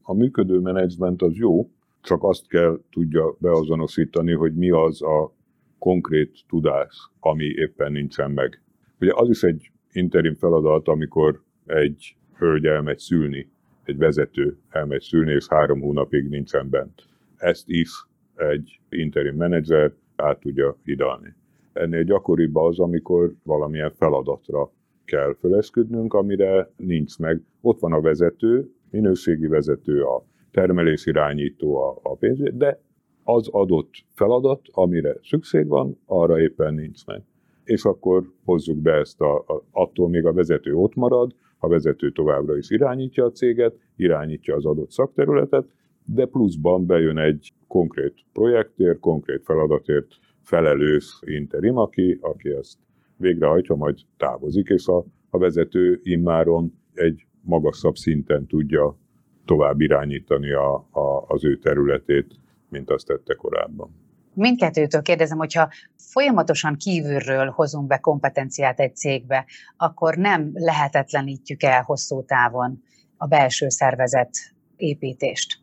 [0.01, 1.71] A működő menedzsment az jó,
[2.01, 5.33] csak azt kell tudja beazonosítani, hogy mi az a
[5.77, 8.61] konkrét tudás, ami éppen nincsen meg.
[8.99, 13.51] Ugye az is egy interim feladat, amikor egy hölgy elmegy szülni,
[13.83, 17.03] egy vezető elmegy szülni, és három hónapig nincsen bent.
[17.37, 17.89] Ezt is
[18.35, 21.35] egy interim menedzser át tudja hidalni.
[21.73, 24.71] Ennél gyakoribb az, amikor valamilyen feladatra
[25.05, 27.41] kell fölesküdnünk, amire nincs meg.
[27.61, 32.79] Ott van a vezető, minőségi vezető, a termelésirányító, a, a pénz, de
[33.23, 37.21] az adott feladat, amire szükség van, arra éppen nincs meg.
[37.63, 42.11] És akkor hozzuk be ezt, a, a, attól még a vezető ott marad, a vezető
[42.11, 45.65] továbbra is irányítja a céget, irányítja az adott szakterületet,
[46.05, 50.07] de pluszban bejön egy konkrét projektért, konkrét feladatért
[50.43, 52.77] felelős interim, aki, aki ezt
[53.17, 58.97] végrehajtja, majd távozik, és a, a vezető immáron egy magasabb szinten tudja
[59.45, 62.35] tovább irányítani a, a, az ő területét,
[62.69, 63.95] mint azt tette korábban.
[64.33, 69.45] Mindkettőtől kérdezem, hogyha folyamatosan kívülről hozunk be kompetenciát egy cégbe,
[69.77, 72.83] akkor nem lehetetlenítjük el hosszú távon
[73.17, 74.29] a belső szervezet
[74.75, 75.60] építést.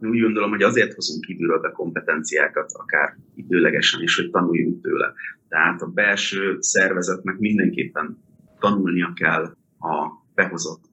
[0.00, 5.12] Úgy gondolom, hogy azért hozunk kívülről be kompetenciákat, akár időlegesen is, hogy tanuljunk tőle.
[5.48, 8.18] Tehát a belső szervezetnek mindenképpen
[8.58, 9.42] tanulnia kell
[9.78, 10.88] a behozott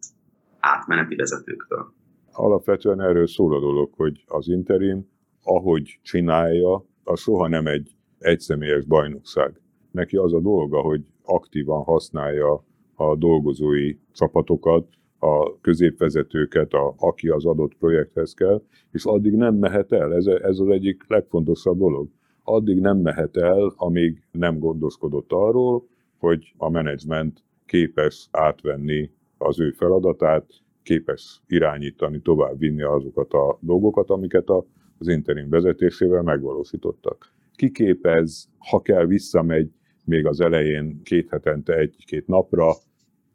[0.60, 1.94] átmeneti vezetőktől.
[2.32, 5.08] Alapvetően erről szól a dolog, hogy az interim,
[5.44, 9.62] ahogy csinálja, az soha nem egy egyszemélyes bajnokság.
[9.92, 14.88] Neki az a dolga, hogy aktívan használja a dolgozói csapatokat,
[15.24, 18.62] a középvezetőket, a, aki az adott projekthez kell,
[18.92, 20.14] és addig nem mehet el.
[20.14, 22.10] Ez, ez az egyik legfontosabb dolog.
[22.44, 29.72] Addig nem mehet el, amíg nem gondoskodott arról, hogy a menedzsment képes átvenni az ő
[29.72, 30.46] feladatát,
[30.84, 34.50] képes irányítani, továbbvinni azokat a dolgokat, amiket
[34.98, 37.34] az interim vezetésével megvalósítottak.
[37.56, 39.72] Kiképez, ha kell, visszamegy
[40.06, 42.74] még az elején két hetente egy-két napra,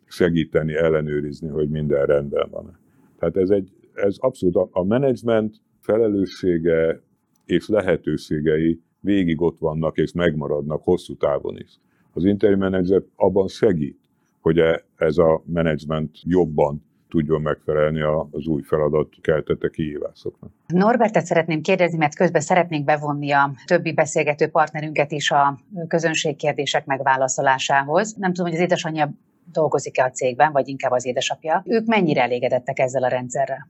[0.09, 2.79] segíteni, ellenőrizni, hogy minden rendben van.
[3.19, 7.03] Tehát ez, egy, ez abszolút a, a menedzsment felelőssége
[7.45, 11.81] és lehetőségei végig ott vannak és megmaradnak hosszú távon is.
[12.13, 13.99] Az interim menedzser abban segít,
[14.41, 18.01] hogy e, ez a menedzsment jobban tudjon megfelelni
[18.31, 20.51] az új feladat keltette kihívásoknak.
[20.67, 28.15] Norbertet szeretném kérdezni, mert közben szeretnénk bevonni a többi beszélgető partnerünket is a közönségkérdések megválaszolásához.
[28.15, 29.11] Nem tudom, hogy az édesanyja
[29.53, 31.62] dolgozik-e a cégben, vagy inkább az édesapja.
[31.66, 33.68] Ők mennyire elégedettek ezzel a rendszerrel?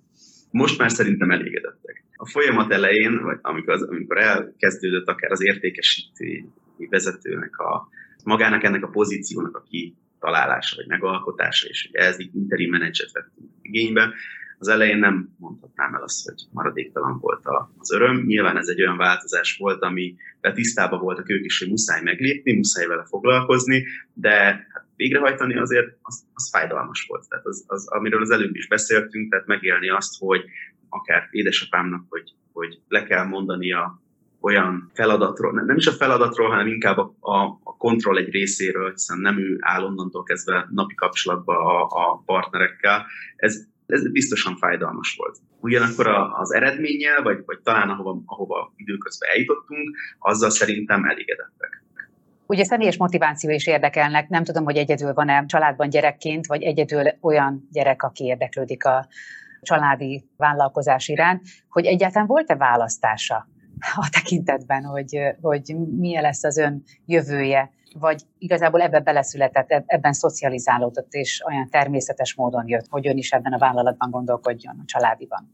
[0.51, 2.05] Most már szerintem elégedettek.
[2.17, 6.45] A folyamat elején, vagy amikor, az, amikor elkezdődött akár az értékesítő
[6.91, 7.89] vezetőnek a
[8.25, 13.51] magának ennek a pozíciónak a kitalálása, vagy megalkotása, és ugye ez így interim menedzset vettünk
[13.63, 14.13] igénybe,
[14.59, 17.43] az elején nem mondhatnám el azt, hogy maradéktalan volt
[17.79, 18.25] az öröm.
[18.27, 20.15] Nyilván ez egy olyan változás volt, ami
[20.55, 24.31] tisztában voltak ők is, hogy muszáj meglépni, muszáj vele foglalkozni, de
[24.73, 27.29] hát végrehajtani azért az, az fájdalmas volt.
[27.29, 30.45] Tehát az, az, amiről az előbb is beszéltünk, tehát megélni azt, hogy
[30.89, 34.01] akár édesapámnak, hogy, hogy le kell mondania
[34.41, 39.19] olyan feladatról, nem, is a feladatról, hanem inkább a, a, a kontroll egy részéről, hiszen
[39.19, 43.07] nem ő áll onnantól kezdve napi kapcsolatban a, a partnerekkel.
[43.37, 45.39] Ez, ez biztosan fájdalmas volt.
[45.61, 51.83] Ugyanakkor az eredménnyel, vagy, vagy talán ahova, ahova időközben eljutottunk, azzal szerintem elégedettek.
[52.49, 54.29] Ugye személyes motiváció is érdekelnek.
[54.29, 59.09] Nem tudom, hogy egyedül van-e családban gyerekként, vagy egyedül olyan gyerek, aki érdeklődik a
[59.63, 63.49] családi vállalkozás iránt, hogy egyáltalán volt-e választása
[63.95, 71.13] a tekintetben, hogy, hogy milyen lesz az ön jövője, vagy igazából ebbe beleszületett, ebben szocializálódott,
[71.13, 75.53] és olyan természetes módon jött, hogy ön is ebben a vállalatban gondolkodjon, a családiban?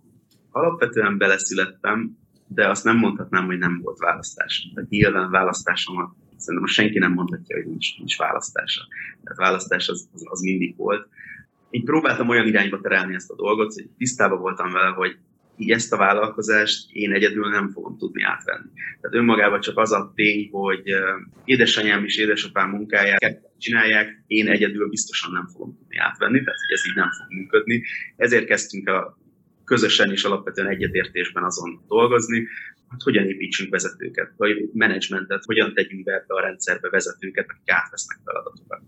[0.50, 4.70] Alapvetően beleszülettem, de azt nem mondhatnám, hogy nem volt választás.
[4.74, 8.80] Tehát nyilván választásomat szerintem most senki nem mondhatja, hogy nincs, nincs választása.
[9.22, 11.08] Tehát választás az, az, az mindig volt.
[11.70, 15.16] Így próbáltam olyan irányba terelni ezt a dolgot, hogy tisztában voltam vele, hogy
[15.56, 18.68] így ezt a vállalkozást én egyedül nem fogom tudni átvenni.
[19.00, 20.82] Tehát önmagában csak az a tény, hogy
[21.44, 26.86] édesanyám és édesapám munkáját csinálják, én egyedül biztosan nem fogom tudni átvenni, tehát hogy ez
[26.86, 27.82] így nem fog működni.
[28.16, 29.18] Ezért kezdtünk a
[29.64, 32.46] közösen és alapvetően egyetértésben azon dolgozni,
[32.88, 38.18] hogy hogyan építsünk vezetőket, vagy menedzsmentet, hogyan tegyünk be ebbe a rendszerbe vezetőket, akik átvesznek
[38.24, 38.80] feladatokat.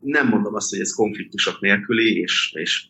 [0.00, 2.86] Nem mondom azt, hogy ez konfliktusok nélküli, és, és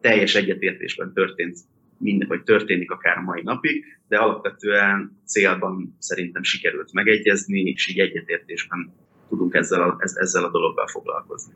[0.00, 1.58] teljes egyetértésben történt
[1.98, 7.98] minden, vagy történik akár a mai napig, de alapvetően célban szerintem sikerült megegyezni, és így
[7.98, 8.92] egyetértésben
[9.28, 11.54] tudunk ezzel a, ezzel a dologgal foglalkozni.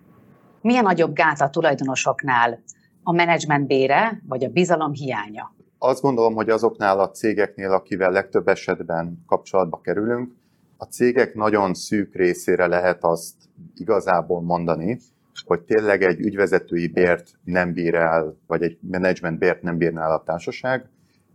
[0.60, 2.62] Milyen nagyobb gát a tulajdonosoknál?
[3.08, 5.54] A menedzsment bére, vagy a bizalom hiánya?
[5.78, 10.32] Azt gondolom, hogy azoknál a cégeknél, akivel legtöbb esetben kapcsolatba kerülünk,
[10.76, 13.34] a cégek nagyon szűk részére lehet azt
[13.74, 14.98] igazából mondani,
[15.44, 20.12] hogy tényleg egy ügyvezetői bért nem bír el, vagy egy menedzsment bért nem bírná el
[20.12, 20.88] a társaság.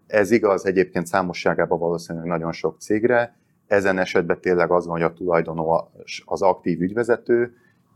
[0.07, 3.35] Ez igaz egyébként számosságában valószínűleg nagyon sok cégre.
[3.67, 7.53] Ezen esetben tényleg az van, hogy a tulajdonos az aktív ügyvezető,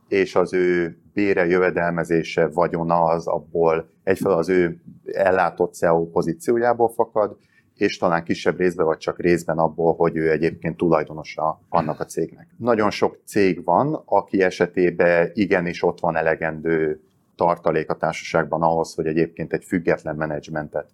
[0.07, 7.37] és az ő bére, jövedelmezése, vagyona az abból egyfelől az ő ellátott CEO pozíciójából fakad,
[7.75, 12.47] és talán kisebb részben, vagy csak részben abból, hogy ő egyébként tulajdonosa annak a cégnek.
[12.57, 17.01] Nagyon sok cég van, aki esetében igenis ott van elegendő
[17.35, 20.89] tartalék a társaságban ahhoz, hogy egyébként egy független menedzsmentet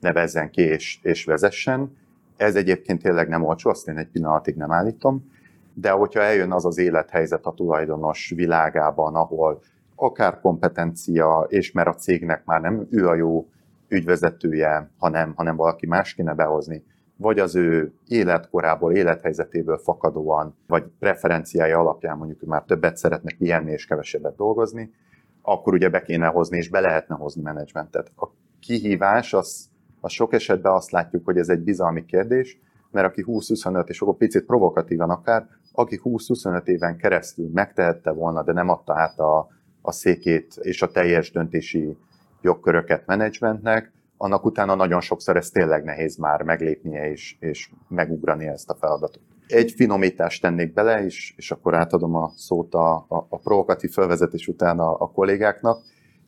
[0.00, 1.96] nevezzen ki és, és vezessen.
[2.36, 5.30] Ez egyébként tényleg nem olcsó, azt én egy pillanatig nem állítom,
[5.80, 9.60] de hogyha eljön az az élethelyzet a tulajdonos világában, ahol
[9.94, 13.48] akár kompetencia, és mert a cégnek már nem ő a jó
[13.88, 16.84] ügyvezetője, hanem, hanem valaki más kéne behozni,
[17.16, 23.86] vagy az ő életkorából, élethelyzetéből fakadóan, vagy preferenciája alapján mondjuk már többet szeretne pihenni és
[23.86, 24.90] kevesebbet dolgozni,
[25.42, 28.12] akkor ugye be kéne hozni, és be lehetne hozni menedzsmentet.
[28.16, 28.28] A
[28.60, 29.68] kihívás, az,
[30.00, 32.60] az sok esetben azt látjuk, hogy ez egy bizalmi kérdés,
[32.90, 35.46] mert aki 20-25, és akkor picit provokatívan akár,
[35.78, 39.48] aki 20-25 éven keresztül megtehette volna, de nem adta át a,
[39.82, 41.96] a székét és a teljes döntési
[42.40, 48.70] jogköröket menedzsmentnek, annak utána nagyon sokszor ez tényleg nehéz már meglépnie és, és megugrani ezt
[48.70, 49.22] a feladatot.
[49.46, 54.48] Egy finomítást tennék bele, és, és akkor átadom a szót a, a, a provokatív felvezetés
[54.48, 55.82] után a, a kollégáknak,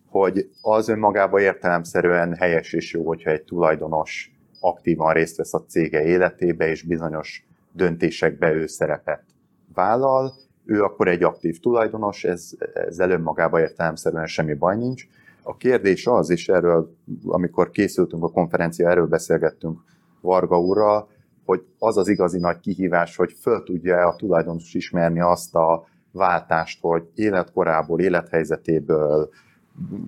[0.06, 6.04] hogy az önmagában értelemszerűen helyes és jó, hogyha egy tulajdonos aktívan részt vesz a cége
[6.04, 9.29] életébe, és bizonyos döntésekbe ő szerepet
[9.74, 10.34] vállal,
[10.64, 15.06] ő akkor egy aktív tulajdonos, ez, ezzel önmagában értelemszerűen semmi baj nincs.
[15.42, 16.94] A kérdés az, és erről,
[17.26, 19.80] amikor készültünk a konferencia, erről beszélgettünk
[20.20, 21.08] Varga úrral,
[21.44, 26.78] hogy az az igazi nagy kihívás, hogy föl tudja a tulajdonos ismerni azt a váltást,
[26.80, 29.28] hogy életkorából, élethelyzetéből,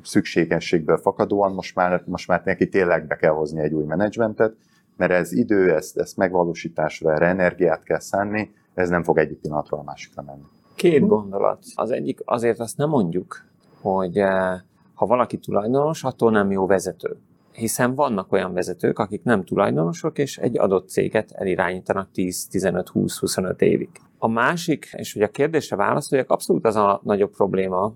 [0.02, 4.54] szükségességből fakadóan most már, most már neki tényleg be kell hozni egy új menedzsmentet,
[4.96, 9.80] mert ez idő, ezt, ezt megvalósításra, erre energiát kell szánni, ez nem fog egyik pillanatról
[9.80, 10.44] a másikra menni.
[10.74, 11.64] Két gondolat.
[11.74, 13.44] Az egyik, azért azt nem mondjuk,
[13.80, 14.60] hogy eh,
[14.94, 17.16] ha valaki tulajdonos, attól nem jó vezető.
[17.52, 23.18] Hiszen vannak olyan vezetők, akik nem tulajdonosok, és egy adott céget elirányítanak 10, 15, 20,
[23.18, 23.88] 25 évig.
[24.18, 27.94] A másik, és hogy a kérdésre válaszoljak, abszolút az a nagyobb probléma,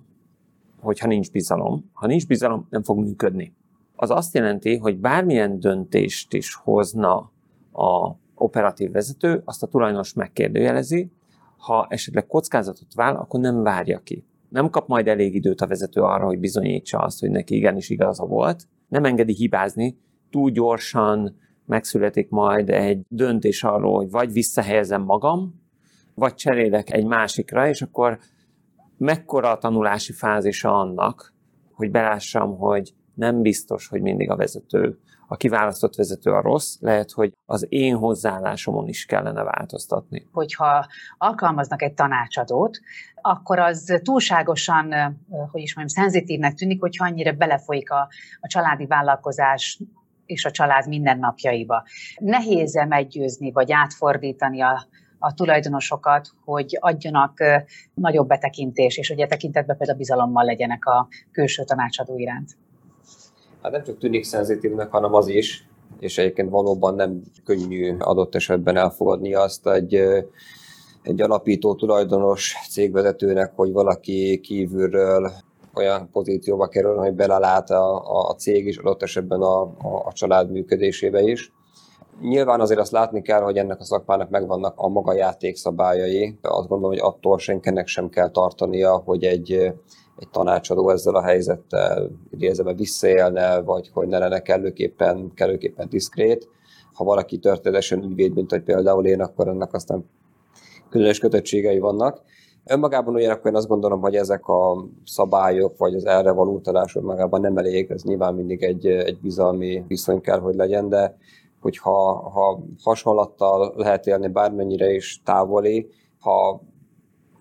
[0.81, 1.91] hogyha nincs bizalom.
[1.93, 3.55] Ha nincs bizalom, nem fog működni.
[3.97, 7.33] Az azt jelenti, hogy bármilyen döntést is hozna
[7.73, 11.11] a operatív vezető, azt a tulajdonos megkérdőjelezi,
[11.57, 14.25] ha esetleg kockázatot váll, akkor nem várja ki.
[14.49, 18.25] Nem kap majd elég időt a vezető arra, hogy bizonyítsa azt, hogy neki igenis igaza
[18.25, 18.69] volt.
[18.89, 19.99] Nem engedi hibázni,
[20.31, 21.37] túl gyorsan
[21.67, 25.61] megszületik majd egy döntés arról, hogy vagy visszahelyezem magam,
[26.15, 28.19] vagy cserélek egy másikra, és akkor
[28.99, 31.35] mekkora a tanulási fázisa annak,
[31.73, 37.11] hogy belássam, hogy nem biztos, hogy mindig a vezető, a kiválasztott vezető a rossz, lehet,
[37.11, 40.29] hogy az én hozzáállásomon is kellene változtatni.
[40.33, 40.87] Hogyha
[41.19, 42.81] alkalmaznak egy tanácsadót,
[43.15, 44.93] akkor az túlságosan,
[45.51, 48.09] hogy is mondjam, szenzitívnek tűnik, hogyha annyira belefolyik a,
[48.41, 49.81] a családi vállalkozás
[50.27, 51.85] és a család mindennapjaiba.
[52.19, 54.87] Nehéz-e meggyőzni, vagy átfordítani a,
[55.19, 57.39] a tulajdonosokat, hogy adjanak
[57.95, 62.57] nagyobb betekintés, és hogy e tekintetben például bizalommal legyenek a külső tanácsadó iránt.
[63.67, 65.69] Hát nem csak tűnik szenzitívnek, hanem az is,
[65.99, 69.95] és egyébként valóban nem könnyű adott esetben elfogadni azt egy,
[71.03, 75.31] egy alapító tulajdonos cégvezetőnek, hogy valaki kívülről
[75.75, 80.51] olyan pozícióba kerül, hogy belelát a, a cég is, adott esetben a, a, a család
[80.51, 81.53] működésébe is.
[82.21, 86.39] Nyilván azért azt látni kell, hogy ennek a szakmának megvannak a maga játékszabályai.
[86.43, 89.73] Azt gondolom, hogy attól senkinek sem kell tartania, hogy egy,
[90.19, 96.49] egy tanácsadó ezzel a helyzettel idézőben visszaélne, vagy hogy ne lenne kellőképpen, kellőképpen diszkrét.
[96.93, 100.05] Ha valaki történetesen ügyvéd, mint hogy például én, akkor ennek aztán
[100.89, 102.23] különös kötöttségei vannak.
[102.65, 107.41] Önmagában ugyanakkor én azt gondolom, hogy ezek a szabályok, vagy az erre való utalás magában
[107.41, 111.17] nem elég, ez nyilván mindig egy, egy bizalmi viszony kell, hogy legyen, de
[111.61, 115.89] hogyha ha hasonlattal lehet élni bármennyire is távoli,
[116.21, 116.61] ha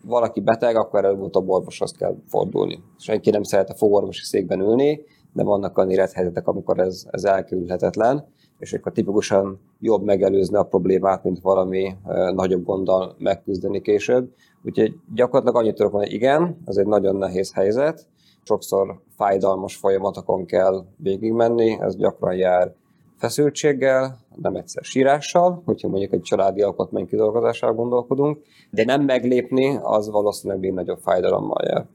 [0.05, 2.83] valaki beteg, akkor előbb-utóbb orvoshoz kell fordulni.
[2.97, 5.01] Senki nem szeret a fogorvosi székben ülni,
[5.33, 8.25] de vannak olyan élethelyzetek, amikor ez, ez elkerülhetetlen,
[8.59, 11.95] és akkor tipikusan jobb megelőzni a problémát, mint valami
[12.33, 14.29] nagyobb gonddal megküzdeni később.
[14.63, 18.07] Úgyhogy gyakorlatilag annyit tudok mondani, igen, ez egy nagyon nehéz helyzet,
[18.43, 22.73] sokszor fájdalmas folyamatokon kell végigmenni, ez gyakran jár
[23.17, 30.09] feszültséggel, nem egyszer sírással, hogyha mondjuk egy családi alkotmány kidolgozására gondolkodunk, de nem meglépni, az
[30.09, 31.85] valószínűleg még nagyobb fájdalommal jár.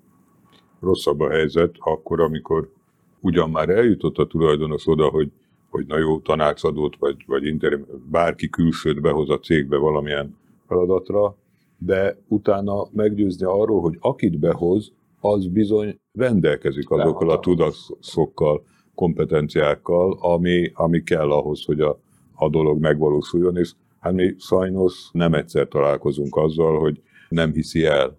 [0.80, 2.72] Rosszabb a helyzet akkor, amikor
[3.20, 5.30] ugyan már eljutott a tulajdonos oda, hogy,
[5.70, 10.36] hogy na jó, tanácsadót, vagy, vagy interim, bárki külsőt behoz a cégbe valamilyen
[10.66, 11.36] feladatra,
[11.78, 18.62] de utána meggyőzni arról, hogy akit behoz, az bizony rendelkezik azokkal a tudatokkal,
[19.01, 22.01] kompetenciákkal, ami, ami kell ahhoz, hogy a,
[22.35, 28.16] a dolog megvalósuljon, és hát mi sajnos nem egyszer találkozunk azzal, hogy nem hiszi el,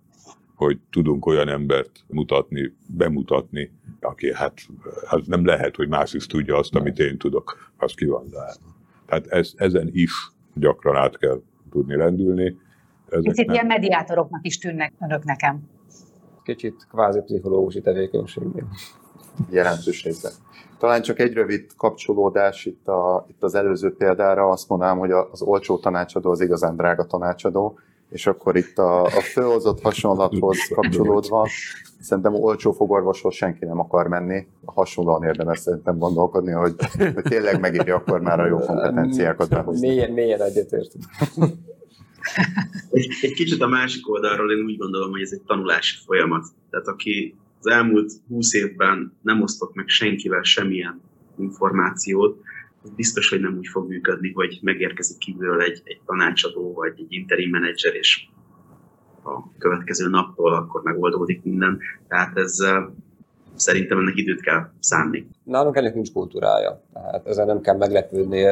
[0.55, 4.53] hogy tudunk olyan embert mutatni, bemutatni, aki hát,
[5.07, 8.75] hát nem lehet, hogy más is tudja azt, amit én tudok, az ki van zárva.
[9.05, 10.11] Tehát ez, ezen is
[10.53, 11.41] gyakran át kell
[11.71, 12.57] tudni rendülni.
[13.09, 13.55] Ezek Picit nem...
[13.55, 15.59] ilyen mediátoroknak is tűnnek önök nekem.
[16.43, 18.43] Kicsit kvázi pszichológusi tevékenység.
[19.49, 20.29] Jelentős része.
[20.81, 25.41] Talán csak egy rövid kapcsolódás itt, a, itt az előző példára, azt mondanám, hogy az
[25.41, 27.79] olcsó tanácsadó az igazán drága tanácsadó,
[28.09, 31.47] és akkor itt a, a főhozott hasonlathoz kapcsolódva,
[31.99, 34.47] szerintem olcsó fogorvoshoz senki nem akar menni.
[34.65, 36.75] Hasonlóan érdemes szerintem gondolkodni, hogy,
[37.13, 39.87] hogy tényleg megírja akkor már a jó kompetenciákat behozni.
[39.87, 41.03] Mélyen, mélyen egyetértünk.
[42.91, 46.45] Egy, egy kicsit a másik oldalról én úgy gondolom, hogy ez egy tanulási folyamat.
[46.69, 51.01] Tehát aki az elmúlt húsz évben nem osztott meg senkivel semmilyen
[51.37, 52.41] információt,
[52.83, 57.05] az biztos, hogy nem úgy fog működni, hogy megérkezik kívülről egy, egy tanácsadó vagy egy
[57.09, 58.27] interim menedzser, és
[59.23, 61.79] a következő naptól akkor megoldódik minden.
[62.07, 62.57] Tehát ez
[63.55, 65.27] szerintem ennek időt kell szánni.
[65.43, 68.43] Nálunk ennek nincs kultúrája, tehát ezzel nem kell meglepődni.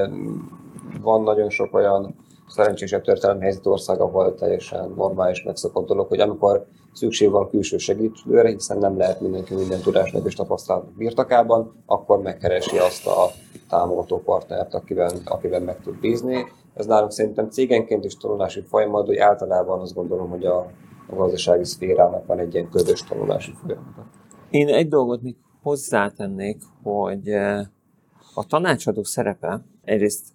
[1.02, 2.16] Van nagyon sok olyan
[2.48, 8.50] szerencsésebb történelmi helyzet országa volt teljesen normális, megszokott dolog, hogy amikor szükség van külső segítőre,
[8.50, 13.32] hiszen nem lehet mindenki minden tudásnak és tapasztalatnak birtokában, akkor megkeresi azt a
[13.70, 16.46] támogató partnert, akiben, akiben meg tud bízni.
[16.74, 20.58] Ez nálunk szerintem cégenként is tanulási folyamat, hogy általában azt gondolom, hogy a,
[21.10, 24.06] a gazdasági szférának van egy ilyen közös tanulási folyamat.
[24.50, 27.66] Én egy dolgot még hozzátennék, hogy eh,
[28.34, 30.28] a tanácsadó szerepe egyrészt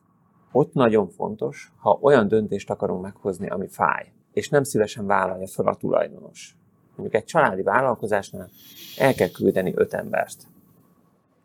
[0.53, 5.67] ott nagyon fontos, ha olyan döntést akarunk meghozni, ami fáj, és nem szívesen vállalja fel
[5.67, 6.57] a tulajdonos.
[6.97, 8.51] Mondjuk egy családi vállalkozásnál
[8.99, 10.37] el kell küldeni öt embert.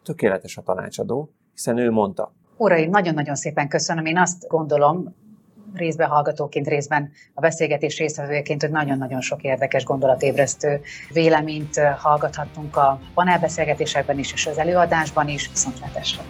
[0.04, 2.34] Tökéletes a tanácsadó, hiszen ő mondta.
[2.58, 4.06] Uraim, nagyon-nagyon szépen köszönöm.
[4.06, 5.16] Én azt gondolom,
[5.74, 10.82] részben hallgatóként, részben a beszélgetés résztvevőjeként, hogy nagyon-nagyon sok érdekes gondolatébresztő
[11.14, 15.50] véleményt hallgathattunk a panelbeszélgetésekben is, és az előadásban is.
[15.50, 16.24] Viszontlátásra!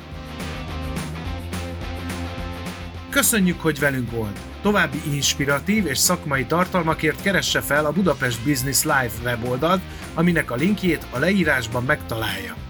[3.09, 4.39] Köszönjük, hogy velünk volt!
[4.61, 9.81] További inspiratív és szakmai tartalmakért keresse fel a Budapest Business Live weboldalt,
[10.13, 12.68] aminek a linkjét a leírásban megtalálja.